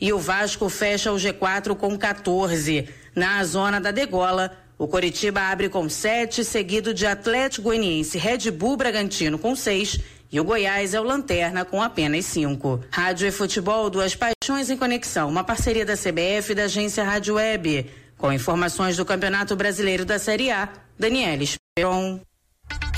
[0.00, 2.88] e o Vasco fecha o G4 com 14.
[3.14, 4.54] Na zona da degola,
[4.84, 9.98] o Coritiba abre com 7, seguido de Atlético Goianiense Red Bull Bragantino com 6
[10.30, 12.82] e o Goiás é o lanterna com apenas 5.
[12.90, 17.36] Rádio e futebol, duas paixões em conexão, uma parceria da CBF e da agência Rádio
[17.36, 17.90] Web.
[18.18, 20.68] Com informações do Campeonato Brasileiro da Série A,
[20.98, 22.20] Daniela Esperon.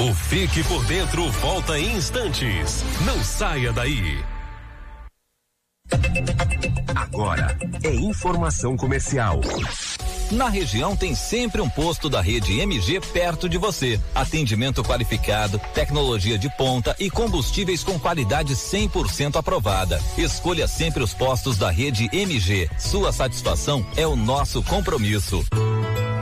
[0.01, 2.83] O Fique por Dentro volta em instantes.
[3.07, 4.19] Não saia daí.
[6.97, 9.41] Agora é informação comercial.
[10.31, 14.01] Na região tem sempre um posto da rede MG perto de você.
[14.15, 20.03] Atendimento qualificado, tecnologia de ponta e combustíveis com qualidade 100% aprovada.
[20.19, 22.69] Escolha sempre os postos da rede MG.
[22.77, 25.45] Sua satisfação é o nosso compromisso.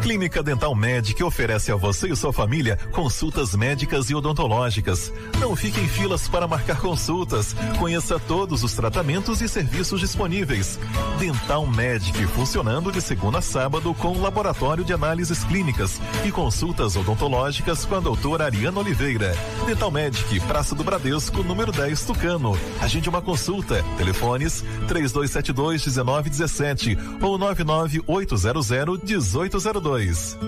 [0.05, 5.11] Clínica Dental Medic oferece a você e sua família consultas médicas e odontológicas.
[5.41, 7.57] Não fique em filas para marcar consultas.
[7.79, 10.79] Conheça todos os tratamentos e serviços disponíveis.
[11.19, 17.85] Dental Medic funcionando de segunda a sábado com laboratório de análises clínicas e consultas odontológicas
[17.85, 19.37] com a doutora Ariana Oliveira.
[19.67, 22.59] Dental Medic, Praça do Bradesco, número 10, Tucano.
[22.81, 23.85] Agende uma consulta.
[23.97, 28.71] Telefones 3272 1917 ou 99800
[29.03, 30.39] 1802.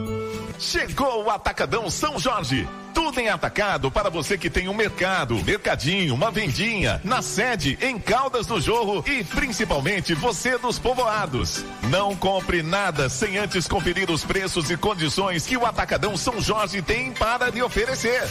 [0.59, 2.67] Chegou o Atacadão São Jorge.
[2.97, 7.99] Tudo em atacado para você que tem um mercado, mercadinho, uma vendinha, na sede, em
[7.99, 11.63] Caldas do Jorro e principalmente você dos povoados.
[11.91, 16.81] Não compre nada sem antes conferir os preços e condições que o Atacadão São Jorge
[16.81, 18.27] tem para lhe oferecer.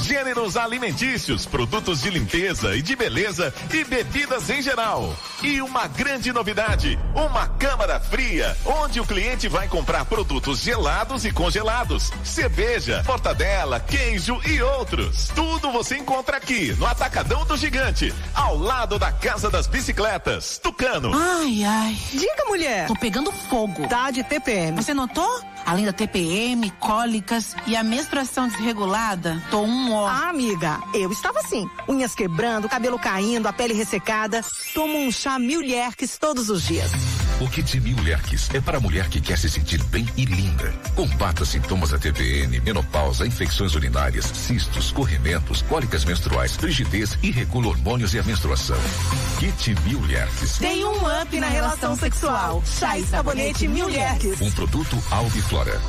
[0.00, 5.16] Gêneros alimentícios, produtos de limpeza e de beleza e bebidas em geral.
[5.44, 11.30] E uma grande novidade, uma câmara fria, onde o cliente vai comprar produtos gelados e
[11.30, 15.28] congelados, cerveja, mortadela, queijo e outros.
[15.34, 21.12] Tudo você encontra aqui no Atacadão do Gigante, ao lado da Casa das Bicicletas, Tucano.
[21.14, 21.98] Ai, ai.
[22.10, 22.86] Diga, mulher.
[22.86, 23.86] Tô pegando fogo.
[23.86, 24.76] Tá de TPM.
[24.76, 25.28] Você notou?
[25.66, 30.06] Além da TPM, cólicas e a menstruação desregulada, tô um ó.
[30.08, 34.42] Ah, amiga, eu estava assim, unhas quebrando, cabelo caindo, a pele ressecada.
[34.72, 36.90] Tomo um chá Mil Lerques todos os dias.
[37.40, 40.72] O Kit Mil Lerques é para a mulher que quer se sentir bem e linda.
[40.96, 48.12] Combata sintomas da TPM, menopausa, infecções urinárias, cistos, corrimentos, cólicas menstruais, frigidez e regula hormônios
[48.12, 48.76] e a menstruação.
[49.38, 50.58] Kit Mil Lerques.
[50.58, 52.60] Tem um up na relação sexual.
[52.66, 54.40] Chá e sabonete Mil Lerques.
[54.40, 55.80] Um produto Alviflora.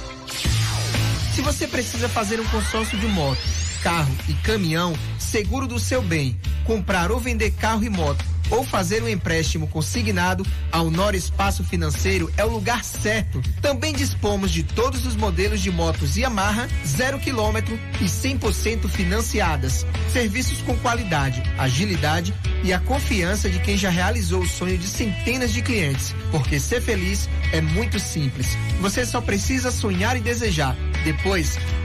[1.33, 3.41] Se você precisa fazer um consórcio de moto,
[3.81, 9.03] carro e caminhão, seguro do seu bem, comprar ou vender carro e moto, ou fazer
[9.03, 13.41] um empréstimo consignado, a Honor Espaço Financeiro é o lugar certo.
[13.61, 19.85] Também dispomos de todos os modelos de motos Yamaha, zero quilômetro e 100% financiadas.
[20.11, 22.33] Serviços com qualidade, agilidade
[22.63, 26.15] e a confiança de quem já realizou o sonho de centenas de clientes.
[26.31, 28.57] Porque ser feliz é muito simples.
[28.81, 30.75] Você só precisa sonhar e desejar.
[31.03, 31.57] Depois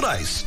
[0.00, 0.46] culturais.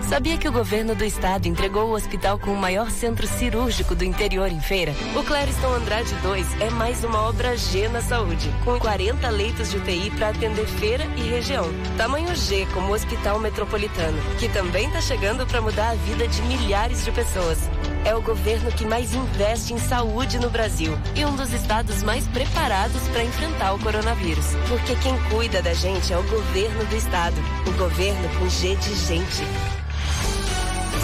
[0.00, 4.04] Sabia que o governo do estado entregou o hospital com o maior centro cirúrgico do
[4.04, 4.92] interior em feira?
[5.16, 9.78] O Clériston Andrade 2 é mais uma obra G na saúde, com 40 leitos de
[9.78, 11.64] UTI para atender feira e região.
[11.96, 16.42] Tamanho G como o Hospital Metropolitano, que também está chegando para mudar a vida de
[16.42, 17.58] milhares de pessoas.
[18.04, 22.26] É o governo que mais investe em saúde no Brasil e um dos estados mais
[22.28, 24.46] preparados para enfrentar o coronavírus.
[24.68, 27.36] Porque quem cuida da gente é o governo do estado.
[27.66, 29.42] O governo com G de gente.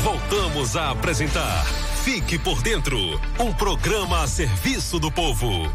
[0.03, 1.65] Voltamos a apresentar
[2.05, 2.99] Fique por Dentro
[3.39, 5.71] um programa a serviço do povo.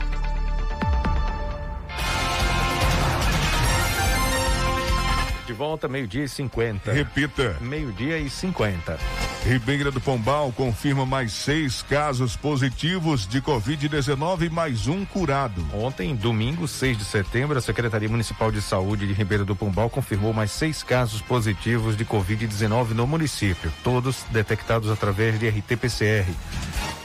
[5.45, 6.91] De volta, meio-dia e 50.
[6.91, 7.57] Repita.
[7.61, 8.97] Meio-dia e 50.
[9.46, 15.62] Ribeira do Pombal confirma mais seis casos positivos de Covid-19 e mais um curado.
[15.74, 20.32] Ontem, domingo, 6 de setembro, a Secretaria Municipal de Saúde de Ribeira do Pombal confirmou
[20.32, 26.26] mais seis casos positivos de Covid-19 no município, todos detectados através de RT-PCR.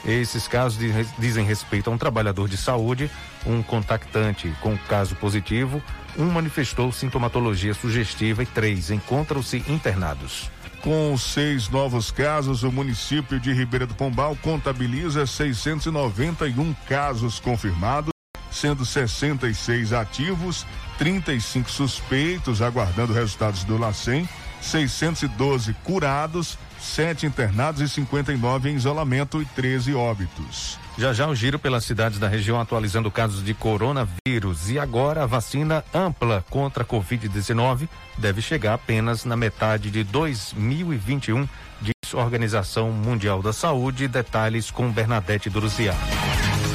[0.05, 0.79] Esses casos
[1.19, 3.11] dizem respeito a um trabalhador de saúde,
[3.45, 5.83] um contactante com caso positivo,
[6.17, 10.49] um manifestou sintomatologia sugestiva e três encontram-se internados.
[10.81, 18.11] Com seis novos casos, o município de Ribeira do Pombal contabiliza 691 casos confirmados,
[18.49, 20.65] sendo 66 ativos,
[20.97, 24.27] 35 suspeitos aguardando resultados do LACEN,
[24.61, 30.77] 612 curados, 7 internados e 59 em isolamento e 13 óbitos.
[30.97, 34.69] Já já o giro pelas cidades da região atualizando casos de coronavírus.
[34.69, 41.47] E agora a vacina ampla contra a Covid-19 deve chegar apenas na metade de 2021,
[41.81, 44.07] diz a Organização Mundial da Saúde.
[44.07, 45.93] Detalhes com Bernadette Druziá.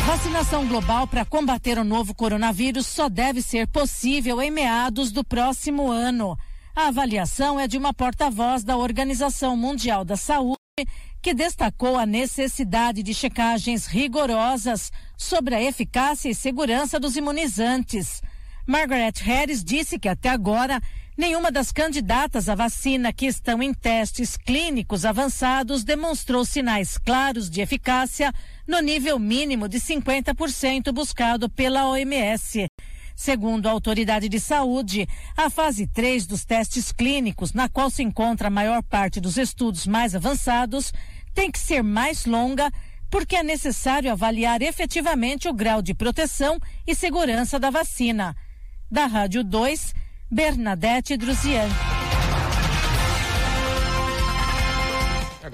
[0.06, 5.90] Vacinação global para combater o novo coronavírus só deve ser possível em meados do próximo
[5.90, 6.38] ano.
[6.76, 10.58] A avaliação é de uma porta-voz da Organização Mundial da Saúde
[11.22, 18.20] que destacou a necessidade de checagens rigorosas sobre a eficácia e segurança dos imunizantes.
[18.66, 20.80] Margaret Harris disse que até agora
[21.16, 27.60] nenhuma das candidatas à vacina que estão em testes clínicos avançados demonstrou sinais claros de
[27.60, 28.32] eficácia
[28.66, 32.66] no nível mínimo de 50% buscado pela OMS.
[33.14, 38.48] Segundo a autoridade de saúde, a fase 3 dos testes clínicos, na qual se encontra
[38.48, 40.92] a maior parte dos estudos mais avançados,
[41.32, 42.70] tem que ser mais longa
[43.10, 48.36] porque é necessário avaliar efetivamente o grau de proteção e segurança da vacina.
[48.90, 49.94] Da Rádio 2,
[50.28, 51.93] Bernadette Druzian.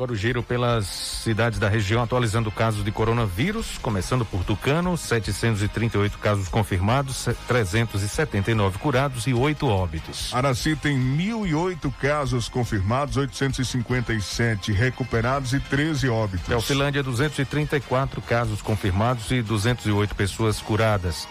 [0.00, 6.16] Agora o giro pelas cidades da região, atualizando casos de coronavírus, começando por Tucano, 738
[6.16, 10.32] casos confirmados, 379 curados e 8 óbitos.
[10.32, 16.46] Araci tem 1.008 casos confirmados, 857 recuperados e 13 óbitos.
[16.46, 21.28] Teofilândia, 234 casos confirmados e 208 pessoas curadas.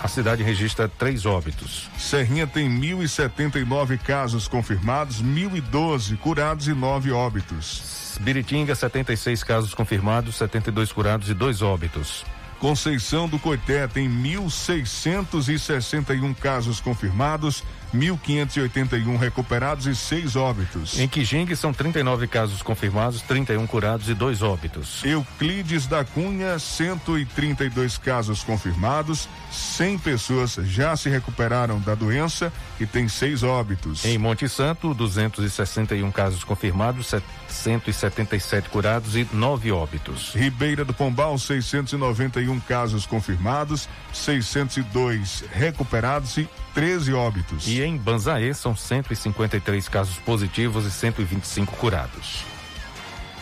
[0.00, 1.90] A cidade registra três óbitos.
[1.98, 8.03] Serrinha tem 1.079 casos confirmados, 1.012 curados e nove óbitos.
[8.18, 12.24] Biritinga, 76 casos confirmados, 72 curados e dois óbitos.
[12.58, 17.62] Conceição do Coité tem 1.661 casos confirmados,
[17.94, 20.98] 1.581 recuperados e seis óbitos.
[20.98, 25.02] Em Quijingue são 39 casos confirmados, 31 curados e dois óbitos.
[25.04, 33.08] Euclides da Cunha, 132 casos confirmados, 100 pessoas já se recuperaram da doença e tem
[33.08, 34.04] seis óbitos.
[34.04, 37.14] Em Monte Santo, 261 casos confirmados,
[37.48, 40.32] 177 curados e nove óbitos.
[40.34, 47.68] Ribeira do Pombal, 691 casos confirmados, 602 recuperados e 13 óbitos.
[47.68, 52.44] E em Banzaê são 153 casos positivos e 125 curados.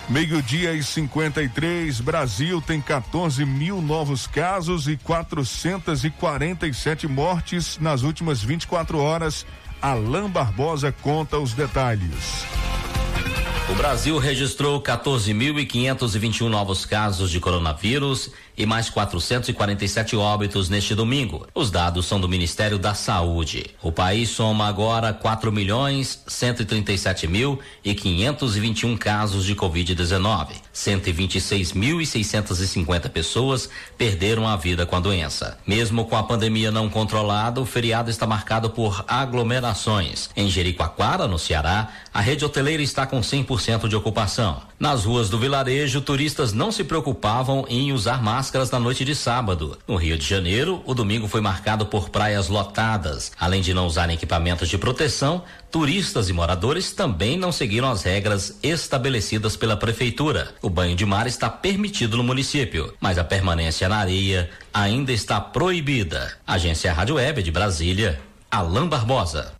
[0.08, 8.98] Meio-dia e 53, Brasil tem 14 mil novos casos e 447 mortes nas últimas 24
[8.98, 9.46] horas.
[9.80, 12.44] Alain Barbosa conta os detalhes.
[13.70, 21.46] O Brasil registrou 14.521 novos casos de coronavírus e mais 447 óbitos neste domingo.
[21.54, 23.70] Os dados são do Ministério da Saúde.
[23.80, 30.48] O país soma agora 4 milhões 137 mil e 521 casos de Covid-19.
[30.74, 33.68] 126.650 pessoas
[33.98, 35.58] perderam a vida com a doença.
[35.66, 40.30] Mesmo com a pandemia não controlada, o feriado está marcado por aglomerações.
[40.36, 44.62] Em Jericoacoara, no Ceará, a rede hoteleira está com 100% 100% de ocupação.
[44.78, 49.78] Nas ruas do vilarejo, turistas não se preocupavam em usar máscaras na noite de sábado.
[49.86, 53.32] No Rio de Janeiro, o domingo foi marcado por praias lotadas.
[53.38, 58.58] Além de não usarem equipamentos de proteção, turistas e moradores também não seguiram as regras
[58.62, 60.52] estabelecidas pela prefeitura.
[60.62, 65.40] O banho de mar está permitido no município, mas a permanência na areia ainda está
[65.40, 66.38] proibida.
[66.46, 69.54] Agência Rádio Web de Brasília, Alain Barbosa.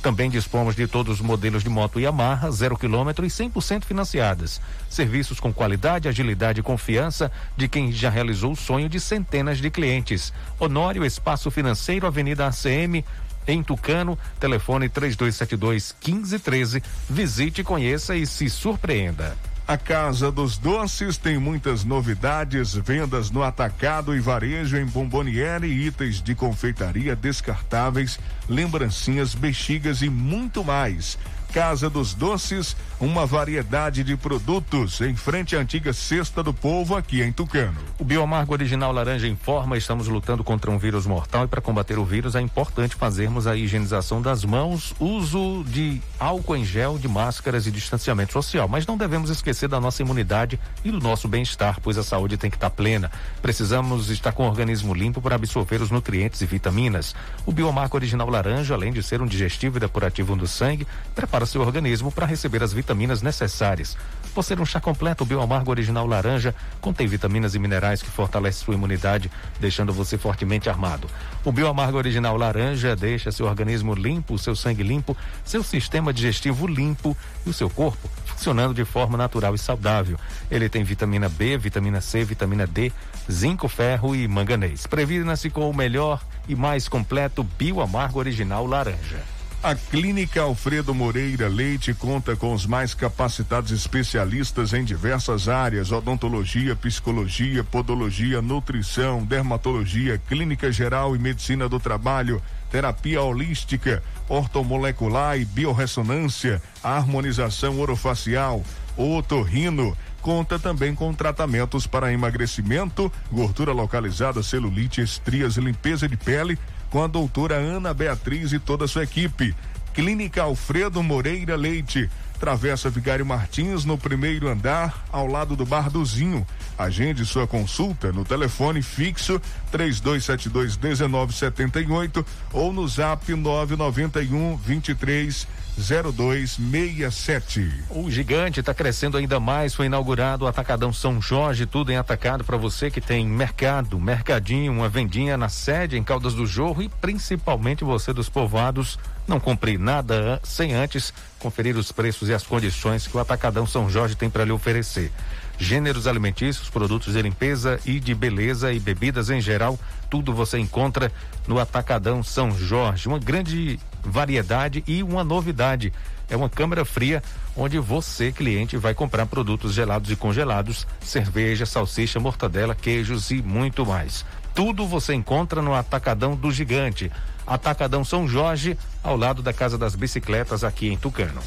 [0.02, 4.62] Também dispomos de todos os modelos de moto Yamaha, zero quilômetro e 100% financiadas.
[4.90, 9.70] Serviços com qualidade, agilidade e confiança de quem já realizou o sonho de centenas de
[9.70, 10.32] clientes.
[10.58, 13.04] Honório Espaço Financeiro, Avenida ACM,
[13.46, 16.82] em Tucano, telefone 3272 1513.
[17.10, 19.36] Visite, conheça e se surpreenda.
[19.70, 26.24] A Casa dos Doces tem muitas novidades, vendas no atacado e varejo em bomboniere, itens
[26.24, 31.20] de confeitaria descartáveis, lembrancinhas, bexigas e muito mais.
[31.54, 37.24] Casa dos Doces, uma variedade de produtos em frente à antiga Cesta do Povo aqui
[37.24, 37.78] em Tucano.
[37.98, 42.06] O Biomargo Original Laranja informa, estamos lutando contra um vírus mortal e para combater o
[42.06, 47.66] vírus é importante fazermos a higienização das mãos, uso de álcool em gel, de máscaras
[47.66, 51.98] e distanciamento social, mas não devemos esquecer da nossa imunidade e do nosso bem-estar, pois
[51.98, 53.12] a saúde tem que estar plena.
[53.42, 57.16] Precisamos estar com o organismo limpo para absorver os nutrientes e vitaminas.
[57.44, 60.86] O Biomarco Original Laranja, além de ser um digestivo e depurativo do sangue,
[61.16, 63.98] prepara seu organismo para receber as vitaminas necessárias.
[64.34, 68.66] Por ser um chá completo, o Bioamargo Original Laranja contém vitaminas e minerais que fortalecem
[68.66, 71.08] sua imunidade, deixando você fortemente armado.
[71.44, 77.16] O Bioamargo Original Laranja deixa seu organismo limpo, seu sangue limpo, seu sistema digestivo limpo
[77.46, 78.10] e o seu corpo
[78.40, 80.18] funcionando de forma natural e saudável.
[80.50, 82.92] Ele tem vitamina B, vitamina C, vitamina D,
[83.30, 84.88] zinco, ferro e manganês.
[84.88, 89.39] Previna-se com o melhor e mais completo Bioamargo Original Laranja.
[89.62, 96.78] A Clínica Alfredo Moreira Leite conta com os mais capacitados especialistas em diversas áreas: odontologia,
[96.78, 102.42] psicologia, podologia, nutrição, dermatologia, clínica geral e medicina do trabalho,
[102.72, 108.64] terapia holística, ortomolecular e biorressonância, harmonização orofacial,
[108.96, 109.96] otorrino.
[110.22, 116.58] Conta também com tratamentos para emagrecimento, gordura localizada, celulite, estrias, limpeza de pele
[116.90, 119.56] com a doutora Ana Beatriz e toda a sua equipe.
[119.94, 122.10] Clínica Alfredo Moreira Leite,
[122.40, 126.46] Travessa Vigário Martins, no primeiro andar, ao lado do Bar do Zinho.
[126.80, 135.46] Agende sua consulta no telefone fixo 3272 1978 ou no zap 991 23
[135.78, 137.84] 0267.
[137.90, 139.76] O gigante está crescendo ainda mais.
[139.76, 144.72] Foi inaugurado o Atacadão São Jorge, tudo em atacado para você que tem mercado, mercadinho,
[144.72, 148.98] uma vendinha na sede em Caldas do Jorro e principalmente você dos povoados.
[149.28, 153.90] Não compre nada sem antes conferir os preços e as condições que o Atacadão São
[153.90, 155.12] Jorge tem para lhe oferecer.
[155.60, 159.78] Gêneros alimentícios, produtos de limpeza e de beleza e bebidas em geral,
[160.10, 161.12] tudo você encontra
[161.46, 163.10] no Atacadão São Jorge.
[163.10, 165.92] Uma grande variedade e uma novidade.
[166.30, 167.22] É uma câmara fria
[167.58, 173.86] onde você, cliente, vai comprar produtos gelados e congelados, cerveja, salsicha, mortadela, queijos e muito
[173.86, 174.26] mais.
[174.56, 177.12] Tudo você encontra no Atacadão do Gigante.
[177.46, 181.42] Atacadão São Jorge, ao lado da Casa das Bicicletas, aqui em Tucano.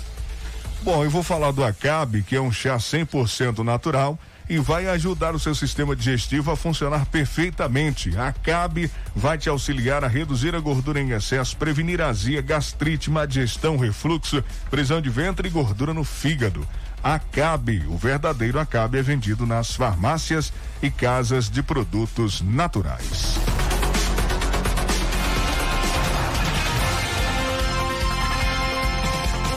[0.85, 4.19] Bom, eu vou falar do Acabe, que é um chá 100% natural
[4.49, 8.19] e vai ajudar o seu sistema digestivo a funcionar perfeitamente.
[8.19, 13.25] A CAB vai te auxiliar a reduzir a gordura em excesso, prevenir azia, gastrite, má
[13.25, 16.67] digestão, refluxo, prisão de ventre e gordura no fígado.
[17.01, 20.53] Acabe, o verdadeiro Acabe é vendido nas farmácias
[20.83, 23.39] e casas de produtos naturais.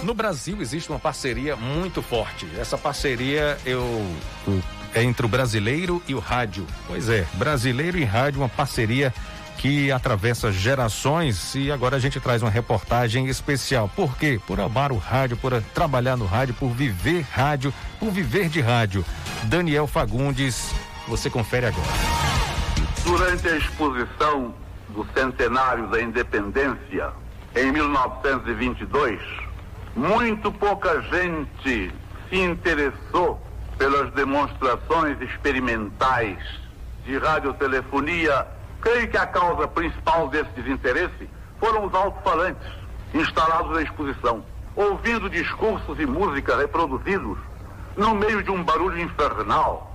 [0.06, 2.48] No Brasil existe uma parceria muito forte.
[2.60, 4.06] Essa parceria eu,
[4.94, 6.68] é entre o brasileiro e o rádio.
[6.86, 9.12] Pois é, brasileiro e rádio, uma parceria
[9.58, 13.90] que atravessa gerações e agora a gente traz uma reportagem especial.
[13.96, 14.40] Por quê?
[14.46, 19.04] Por amar o rádio, por trabalhar no rádio, por viver rádio, por viver de rádio.
[19.46, 20.72] Daniel Fagundes,
[21.08, 21.90] você confere agora.
[23.04, 24.54] Durante a exposição
[24.90, 27.12] do centenário da independência,
[27.56, 29.45] em 1922,
[29.96, 31.94] muito pouca gente
[32.30, 33.42] se interessou
[33.78, 36.38] pelas demonstrações experimentais
[37.06, 38.46] de radiotelefonia.
[38.82, 41.30] Creio que a causa principal desse desinteresse
[41.60, 42.68] foram os alto-falantes
[43.14, 44.44] instalados na exposição,
[44.76, 47.38] ouvindo discursos e música reproduzidos
[47.96, 49.95] no meio de um barulho infernal.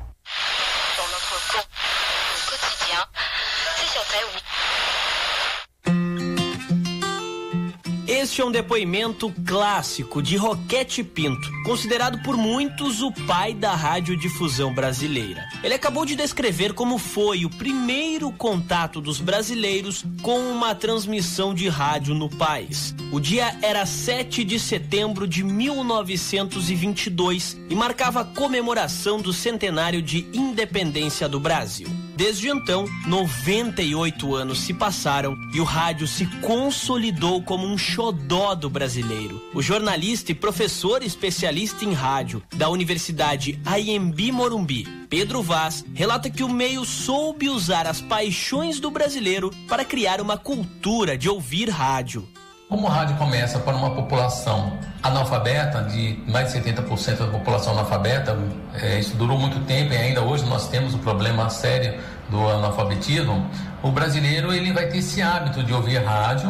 [8.21, 14.75] Este é um depoimento clássico de Roquete Pinto, considerado por muitos o pai da radiodifusão
[14.75, 15.49] brasileira.
[15.65, 21.67] Ele acabou de descrever como foi o primeiro contato dos brasileiros com uma transmissão de
[21.67, 22.95] rádio no país.
[23.11, 30.29] O dia era 7 de setembro de 1922 e marcava a comemoração do centenário de
[30.35, 31.89] independência do Brasil.
[32.21, 38.69] Desde então, 98 anos se passaram e o rádio se consolidou como um xodó do
[38.69, 39.41] brasileiro.
[39.55, 46.45] O jornalista e professor especialista em rádio da Universidade IMB Morumbi, Pedro Vaz, relata que
[46.45, 52.29] o meio soube usar as paixões do brasileiro para criar uma cultura de ouvir rádio.
[52.71, 58.39] Como o rádio começa para uma população analfabeta, de mais de 70% da população analfabeta,
[58.75, 61.99] é, isso durou muito tempo e ainda hoje nós temos um problema sério
[62.29, 63.45] do analfabetismo,
[63.83, 66.49] o brasileiro ele vai ter esse hábito de ouvir rádio,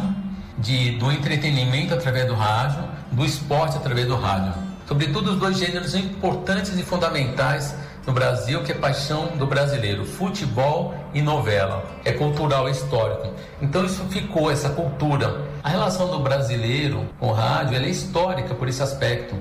[0.59, 4.53] de, do entretenimento através do rádio, do esporte através do rádio.
[4.87, 7.73] Sobretudo os dois gêneros importantes e fundamentais
[8.05, 11.85] no Brasil, que é paixão do brasileiro, futebol e novela.
[12.03, 13.33] É cultural, é histórico.
[13.61, 15.41] Então isso ficou, essa cultura.
[15.63, 19.35] A relação do brasileiro com o rádio é histórica por esse aspecto.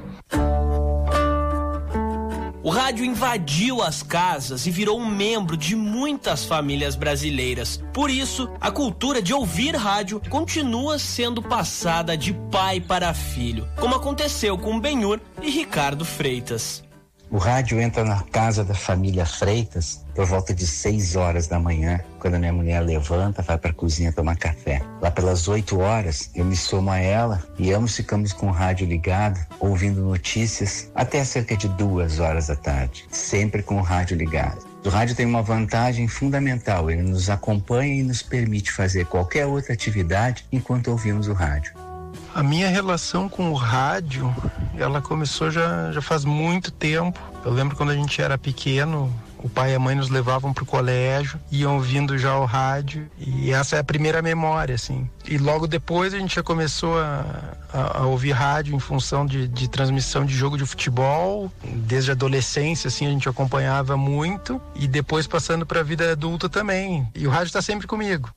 [2.62, 7.82] O rádio invadiu as casas e virou um membro de muitas famílias brasileiras.
[7.92, 13.94] Por isso, a cultura de ouvir rádio continua sendo passada de pai para filho, como
[13.94, 16.84] aconteceu com Benhur e Ricardo Freitas.
[17.32, 22.00] O rádio entra na casa da família Freitas por volta de 6 horas da manhã,
[22.18, 24.82] quando a minha mulher levanta, vai para a cozinha tomar café.
[25.00, 28.84] Lá pelas 8 horas, eu me somo a ela e ambos ficamos com o rádio
[28.84, 34.66] ligado, ouvindo notícias até cerca de duas horas da tarde, sempre com o rádio ligado.
[34.84, 39.72] O rádio tem uma vantagem fundamental, ele nos acompanha e nos permite fazer qualquer outra
[39.72, 41.89] atividade enquanto ouvimos o rádio.
[42.34, 44.34] A minha relação com o rádio,
[44.76, 47.18] ela começou já, já faz muito tempo.
[47.44, 49.12] Eu lembro quando a gente era pequeno,
[49.42, 53.10] o pai e a mãe nos levavam para o colégio, iam ouvindo já o rádio,
[53.18, 55.08] e essa é a primeira memória, assim.
[55.26, 57.24] E logo depois a gente já começou a,
[57.72, 61.50] a, a ouvir rádio em função de, de, transmissão de jogo de futebol.
[61.64, 66.48] Desde a adolescência, assim, a gente acompanhava muito, e depois passando para a vida adulta
[66.48, 67.08] também.
[67.14, 68.30] E o rádio está sempre comigo.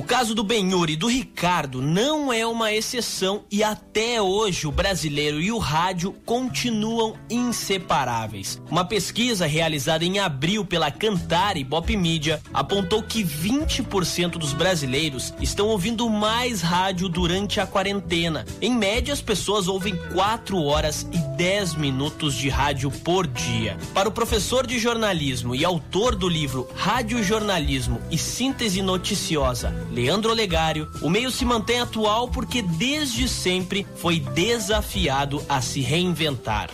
[0.00, 4.72] O caso do Benhur e do Ricardo não é uma exceção e até hoje o
[4.72, 8.58] brasileiro e o rádio continuam inseparáveis.
[8.70, 15.34] Uma pesquisa realizada em abril pela Cantar e Bop Media apontou que 20% dos brasileiros
[15.38, 18.46] estão ouvindo mais rádio durante a quarentena.
[18.58, 23.76] Em média, as pessoas ouvem 4 horas e 10 minutos de rádio por dia.
[23.92, 30.30] Para o professor de jornalismo e autor do livro Rádio Jornalismo e Síntese Noticiosa, Leandro
[30.30, 36.70] Olegário, o meio se mantém atual porque desde sempre foi desafiado a se reinventar.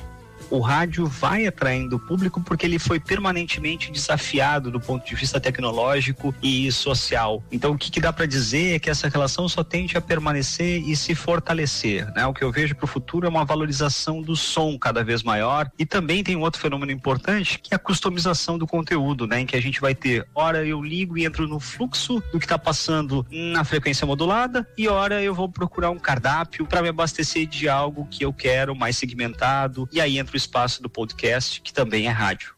[0.50, 5.40] O rádio vai atraindo o público porque ele foi permanentemente desafiado do ponto de vista
[5.40, 7.42] tecnológico e social.
[7.50, 10.82] Então, o que, que dá para dizer é que essa relação só tende a permanecer
[10.86, 12.06] e se fortalecer.
[12.14, 12.26] Né?
[12.26, 15.70] O que eu vejo para o futuro é uma valorização do som cada vez maior
[15.78, 19.40] e também tem um outro fenômeno importante que é a customização do conteúdo, né?
[19.40, 22.44] em que a gente vai ter, hora eu ligo e entro no fluxo do que
[22.44, 27.46] está passando na frequência modulada e hora eu vou procurar um cardápio para me abastecer
[27.46, 31.72] de algo que eu quero mais segmentado e aí entra o espaço do podcast que
[31.72, 32.54] também é rádio.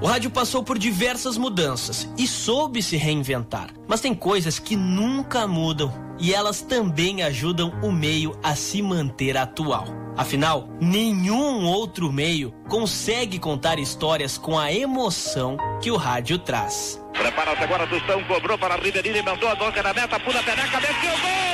[0.00, 3.70] O rádio passou por diversas mudanças e soube se reinventar.
[3.86, 9.36] Mas tem coisas que nunca mudam e elas também ajudam o meio a se manter
[9.36, 9.86] atual.
[10.16, 17.00] Afinal, nenhum outro meio consegue contar histórias com a emoção que o rádio traz.
[17.12, 20.80] Prepara-se agora, Tostão cobrou para Ribeirinho, e mandou a boca na meta, pula a peneca,
[20.80, 21.51] meteu gol!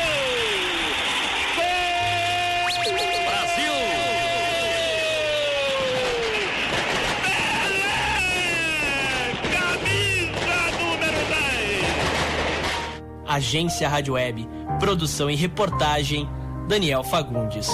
[13.28, 14.48] Agência Rádio Web.
[14.80, 16.28] Produção e reportagem,
[16.66, 17.68] Daniel Fagundes.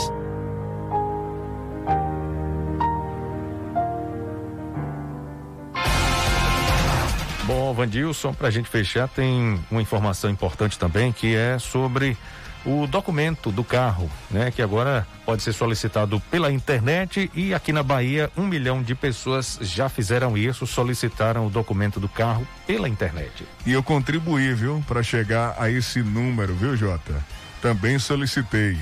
[7.45, 12.17] Bom, Vandilson, para a gente fechar, tem uma informação importante também que é sobre
[12.65, 14.51] o documento do carro, né?
[14.51, 19.59] Que agora pode ser solicitado pela internet e aqui na Bahia um milhão de pessoas
[19.63, 23.47] já fizeram isso, solicitaram o documento do carro pela internet.
[23.67, 27.15] E eu contribuí, viu, para chegar a esse número, viu, Jota?
[27.61, 28.77] Também solicitei.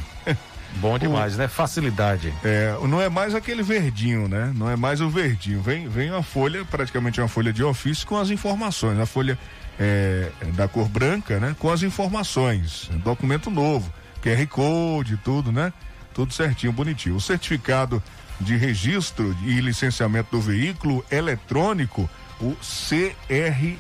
[0.77, 1.49] Bom demais, o, né?
[1.49, 2.33] Facilidade.
[2.45, 4.53] É, não é mais aquele verdinho, né?
[4.55, 5.61] Não é mais o verdinho.
[5.61, 8.99] Vem, vem uma folha, praticamente uma folha de ofício com as informações.
[8.99, 9.39] A folha
[9.83, 11.57] é, da cor branca, né?
[11.59, 12.89] Com as informações.
[13.05, 15.73] Documento novo, QR Code, tudo, né?
[16.15, 17.17] Tudo certinho, bonitinho.
[17.17, 18.01] O certificado
[18.41, 22.09] de registro e licenciamento do veículo eletrônico,
[22.41, 23.77] o CRLV,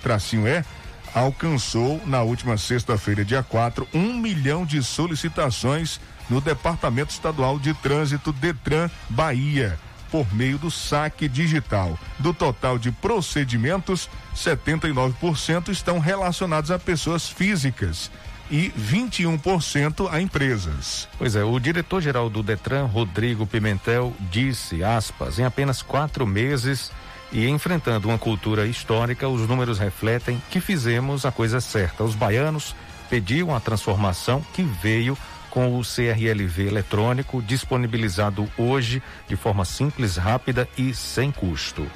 [0.00, 0.64] tracinho E,
[1.12, 6.00] alcançou na última sexta-feira, dia 4, um milhão de solicitações
[6.30, 9.76] no Departamento Estadual de Trânsito Detran Bahia
[10.14, 11.98] por meio do saque digital.
[12.20, 18.12] Do total de procedimentos, 79% estão relacionados a pessoas físicas
[18.48, 21.08] e 21% a empresas.
[21.18, 26.92] Pois é, o diretor-geral do Detran, Rodrigo Pimentel, disse, aspas, em apenas quatro meses
[27.32, 32.04] e enfrentando uma cultura histórica, os números refletem que fizemos a coisa certa.
[32.04, 32.72] Os baianos
[33.10, 35.18] pediam a transformação que veio
[35.54, 41.86] com o CRLV eletrônico disponibilizado hoje de forma simples, rápida e sem custo.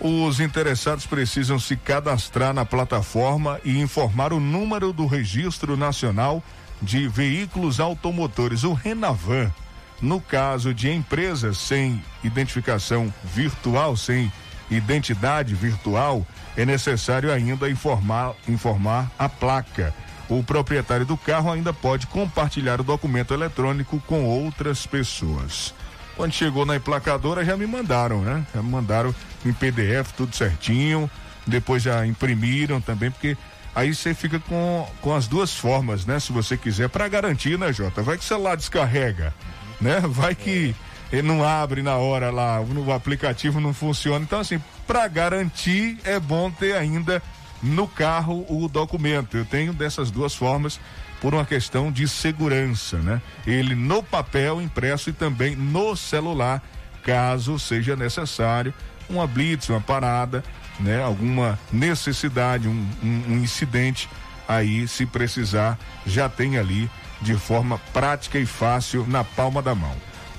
[0.00, 6.42] Os interessados precisam se cadastrar na plataforma e informar o número do Registro Nacional
[6.80, 9.52] de Veículos Automotores, o Renavan.
[10.00, 14.32] No caso de empresas sem identificação virtual, sem
[14.70, 16.26] identidade virtual,
[16.56, 19.94] é necessário ainda informar, informar a placa
[20.28, 25.74] o proprietário do carro ainda pode compartilhar o documento eletrônico com outras pessoas.
[26.16, 28.46] Quando chegou na emplacadora, já me mandaram, né?
[28.54, 29.14] Já me mandaram
[29.44, 31.10] em PDF, tudo certinho.
[31.46, 33.36] Depois já imprimiram também, porque
[33.74, 36.18] aí você fica com, com as duas formas, né?
[36.20, 38.02] Se você quiser, para garantir, né, Jota?
[38.02, 39.34] Vai que o celular descarrega,
[39.80, 40.00] né?
[40.06, 40.74] Vai que
[41.12, 44.24] ele não abre na hora lá, o aplicativo não funciona.
[44.24, 47.22] Então, assim, para garantir, é bom ter ainda
[47.64, 49.36] no carro o documento.
[49.36, 50.78] Eu tenho dessas duas formas
[51.20, 53.20] por uma questão de segurança, né?
[53.46, 56.62] Ele no papel impresso e também no celular,
[57.02, 58.72] caso seja necessário
[59.08, 60.44] uma blitz, uma parada,
[60.78, 61.02] né?
[61.02, 64.08] Alguma necessidade, um, um, um incidente,
[64.46, 66.90] aí se precisar já tem ali
[67.22, 69.94] de forma prática e fácil na palma da mão.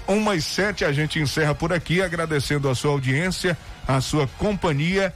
[0.07, 3.57] Uma e sete a gente encerra por aqui agradecendo a sua audiência,
[3.87, 5.11] a sua companhia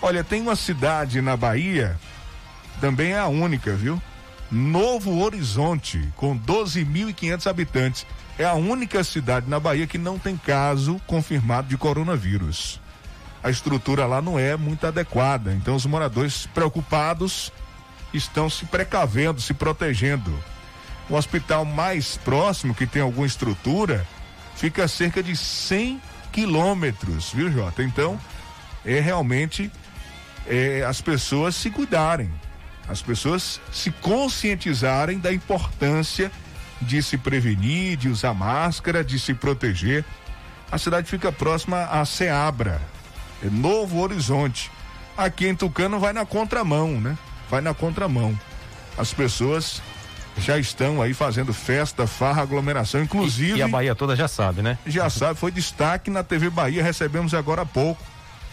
[0.00, 1.98] Olha, tem uma cidade na Bahia,
[2.80, 4.00] também é a única, viu?
[4.50, 8.06] Novo Horizonte, com 12.500 habitantes.
[8.38, 12.80] É a única cidade na Bahia que não tem caso confirmado de coronavírus.
[13.42, 17.52] A estrutura lá não é muito adequada, então os moradores preocupados
[18.14, 20.32] estão se precavendo, se protegendo.
[21.10, 24.06] O hospital mais próximo, que tem alguma estrutura,
[24.54, 26.00] fica a cerca de 100
[26.32, 27.82] quilômetros, viu, Jota?
[27.82, 28.18] Então,
[28.84, 29.70] é realmente
[30.48, 32.30] é, as pessoas se cuidarem,
[32.88, 36.32] as pessoas se conscientizarem da importância
[36.80, 40.04] de se prevenir, de usar máscara, de se proteger.
[40.72, 42.80] A cidade fica próxima a Ceabra,
[43.44, 44.70] é Novo Horizonte.
[45.16, 47.18] Aqui em Tucano vai na contramão, né?
[47.50, 48.38] Vai na contramão.
[48.96, 49.82] As pessoas
[50.38, 53.54] já estão aí fazendo festa, farra, aglomeração, inclusive.
[53.54, 54.78] E, e a Bahia toda já sabe, né?
[54.86, 58.02] Já sabe, foi destaque na TV Bahia, recebemos agora há pouco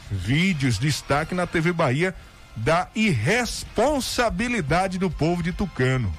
[0.10, 2.14] vídeos, destaque na TV Bahia
[2.56, 6.14] da irresponsabilidade do povo de Tucano.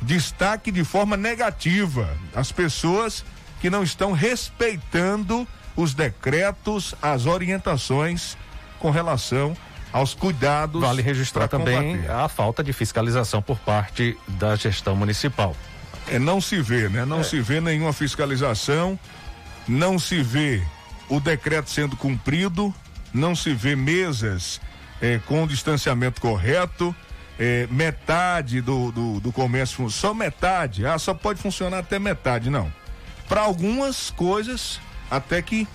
[0.00, 3.24] Destaque de forma negativa as pessoas
[3.60, 8.36] que não estão respeitando os decretos, as orientações
[8.78, 9.56] com relação
[9.92, 10.80] aos cuidados.
[10.80, 12.10] Vale registrar também combater.
[12.10, 15.56] a falta de fiscalização por parte da gestão municipal.
[16.08, 17.04] É, não se vê, né?
[17.04, 17.22] Não é.
[17.22, 18.98] se vê nenhuma fiscalização,
[19.66, 20.62] não se vê
[21.08, 22.72] o decreto sendo cumprido,
[23.16, 24.60] não se vê mesas
[25.00, 26.94] é, com o distanciamento correto.
[27.38, 32.72] É, metade do, do, do comércio, só metade, ah, só pode funcionar até metade, não.
[33.28, 35.68] Para algumas coisas, até que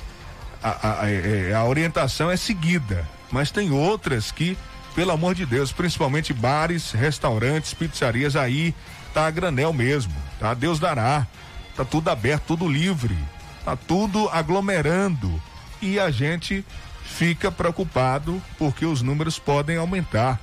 [0.63, 4.57] a, a, é, a orientação é seguida, mas tem outras que,
[4.95, 8.73] pelo amor de Deus, principalmente bares, restaurantes, pizzarias, aí
[9.13, 10.55] tá a granel mesmo, tá?
[10.55, 11.27] Deus dará,
[11.75, 13.17] tá tudo aberto, tudo livre,
[13.63, 15.41] tá tudo aglomerando
[15.81, 16.63] e a gente
[17.11, 20.39] fica preocupado porque os números podem aumentar.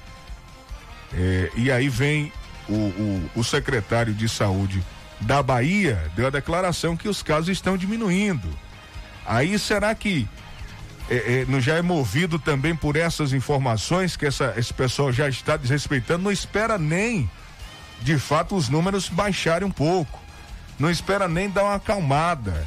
[1.12, 2.32] É, e aí vem
[2.68, 4.84] o, o, o, secretário de saúde
[5.20, 8.48] da Bahia, deu a declaração que os casos estão diminuindo.
[9.26, 10.28] Aí será que
[11.08, 15.28] é, é, não já é movido também por essas informações que essa, esse pessoal já
[15.28, 16.24] está desrespeitando?
[16.24, 17.28] Não espera nem,
[18.02, 20.20] de fato, os números baixarem um pouco.
[20.78, 22.66] Não espera nem dar uma acalmada.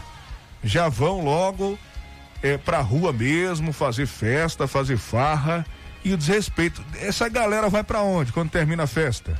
[0.64, 1.78] Já vão logo
[2.42, 5.66] é, pra rua mesmo, fazer festa, fazer farra
[6.04, 6.84] e o desrespeito.
[7.00, 9.40] Essa galera vai para onde quando termina a festa?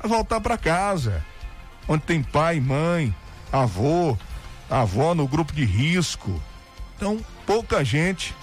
[0.00, 1.24] Vai voltar para casa,
[1.88, 3.14] onde tem pai, mãe,
[3.52, 4.16] avô,
[4.70, 6.40] avó no grupo de risco.
[6.96, 8.34] Então, pouca gente,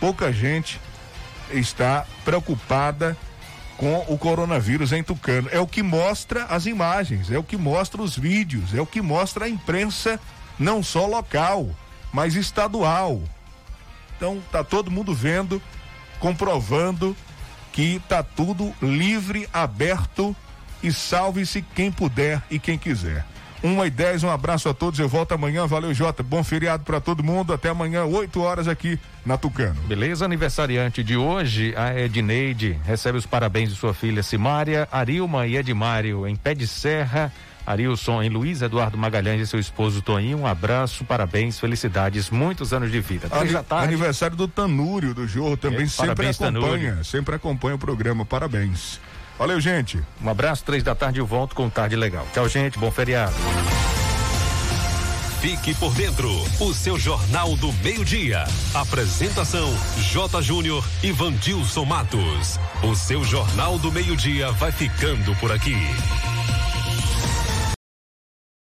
[0.00, 0.80] pouca gente
[1.52, 3.16] está preocupada
[3.76, 5.48] com o coronavírus em Tucano.
[5.52, 9.00] É o que mostra as imagens, é o que mostra os vídeos, é o que
[9.00, 10.18] mostra a imprensa,
[10.58, 11.70] não só local
[12.16, 13.20] mas estadual.
[14.16, 15.60] Então tá todo mundo vendo,
[16.18, 17.14] comprovando
[17.72, 20.34] que tá tudo livre, aberto
[20.82, 23.22] e salve-se quem puder e quem quiser.
[23.62, 24.98] 1 e 10, um abraço a todos.
[24.98, 25.66] Eu volto amanhã.
[25.66, 26.22] Valeu, Jota.
[26.22, 27.52] Bom feriado para todo mundo.
[27.52, 29.78] Até amanhã, 8 horas aqui na Tucano.
[29.82, 35.56] Beleza, aniversariante de hoje, a Edneide recebe os parabéns de sua filha Simária, Arilma e
[35.56, 37.30] Edmário em Pé de Serra.
[37.66, 40.38] Arilson em Luiz Eduardo Magalhães e seu esposo Toninho.
[40.38, 43.28] Um abraço, parabéns, felicidades, muitos anos de vida.
[43.28, 43.88] Três da tarde.
[43.88, 47.04] Aniversário do Tanúrio do Jorro também é, sempre parabéns, acompanha, Tanúrio.
[47.04, 48.24] sempre acompanha o programa.
[48.24, 49.00] Parabéns.
[49.38, 50.00] Valeu, gente.
[50.22, 52.26] Um abraço, três da tarde eu volto com Tarde Legal.
[52.32, 52.78] Tchau, gente.
[52.78, 53.34] Bom feriado.
[55.40, 58.44] Fique por dentro, o seu Jornal do Meio-Dia.
[58.74, 60.42] Apresentação: J.
[60.42, 62.58] Júnior e Vandilson Matos.
[62.82, 65.76] O seu Jornal do Meio-Dia vai ficando por aqui.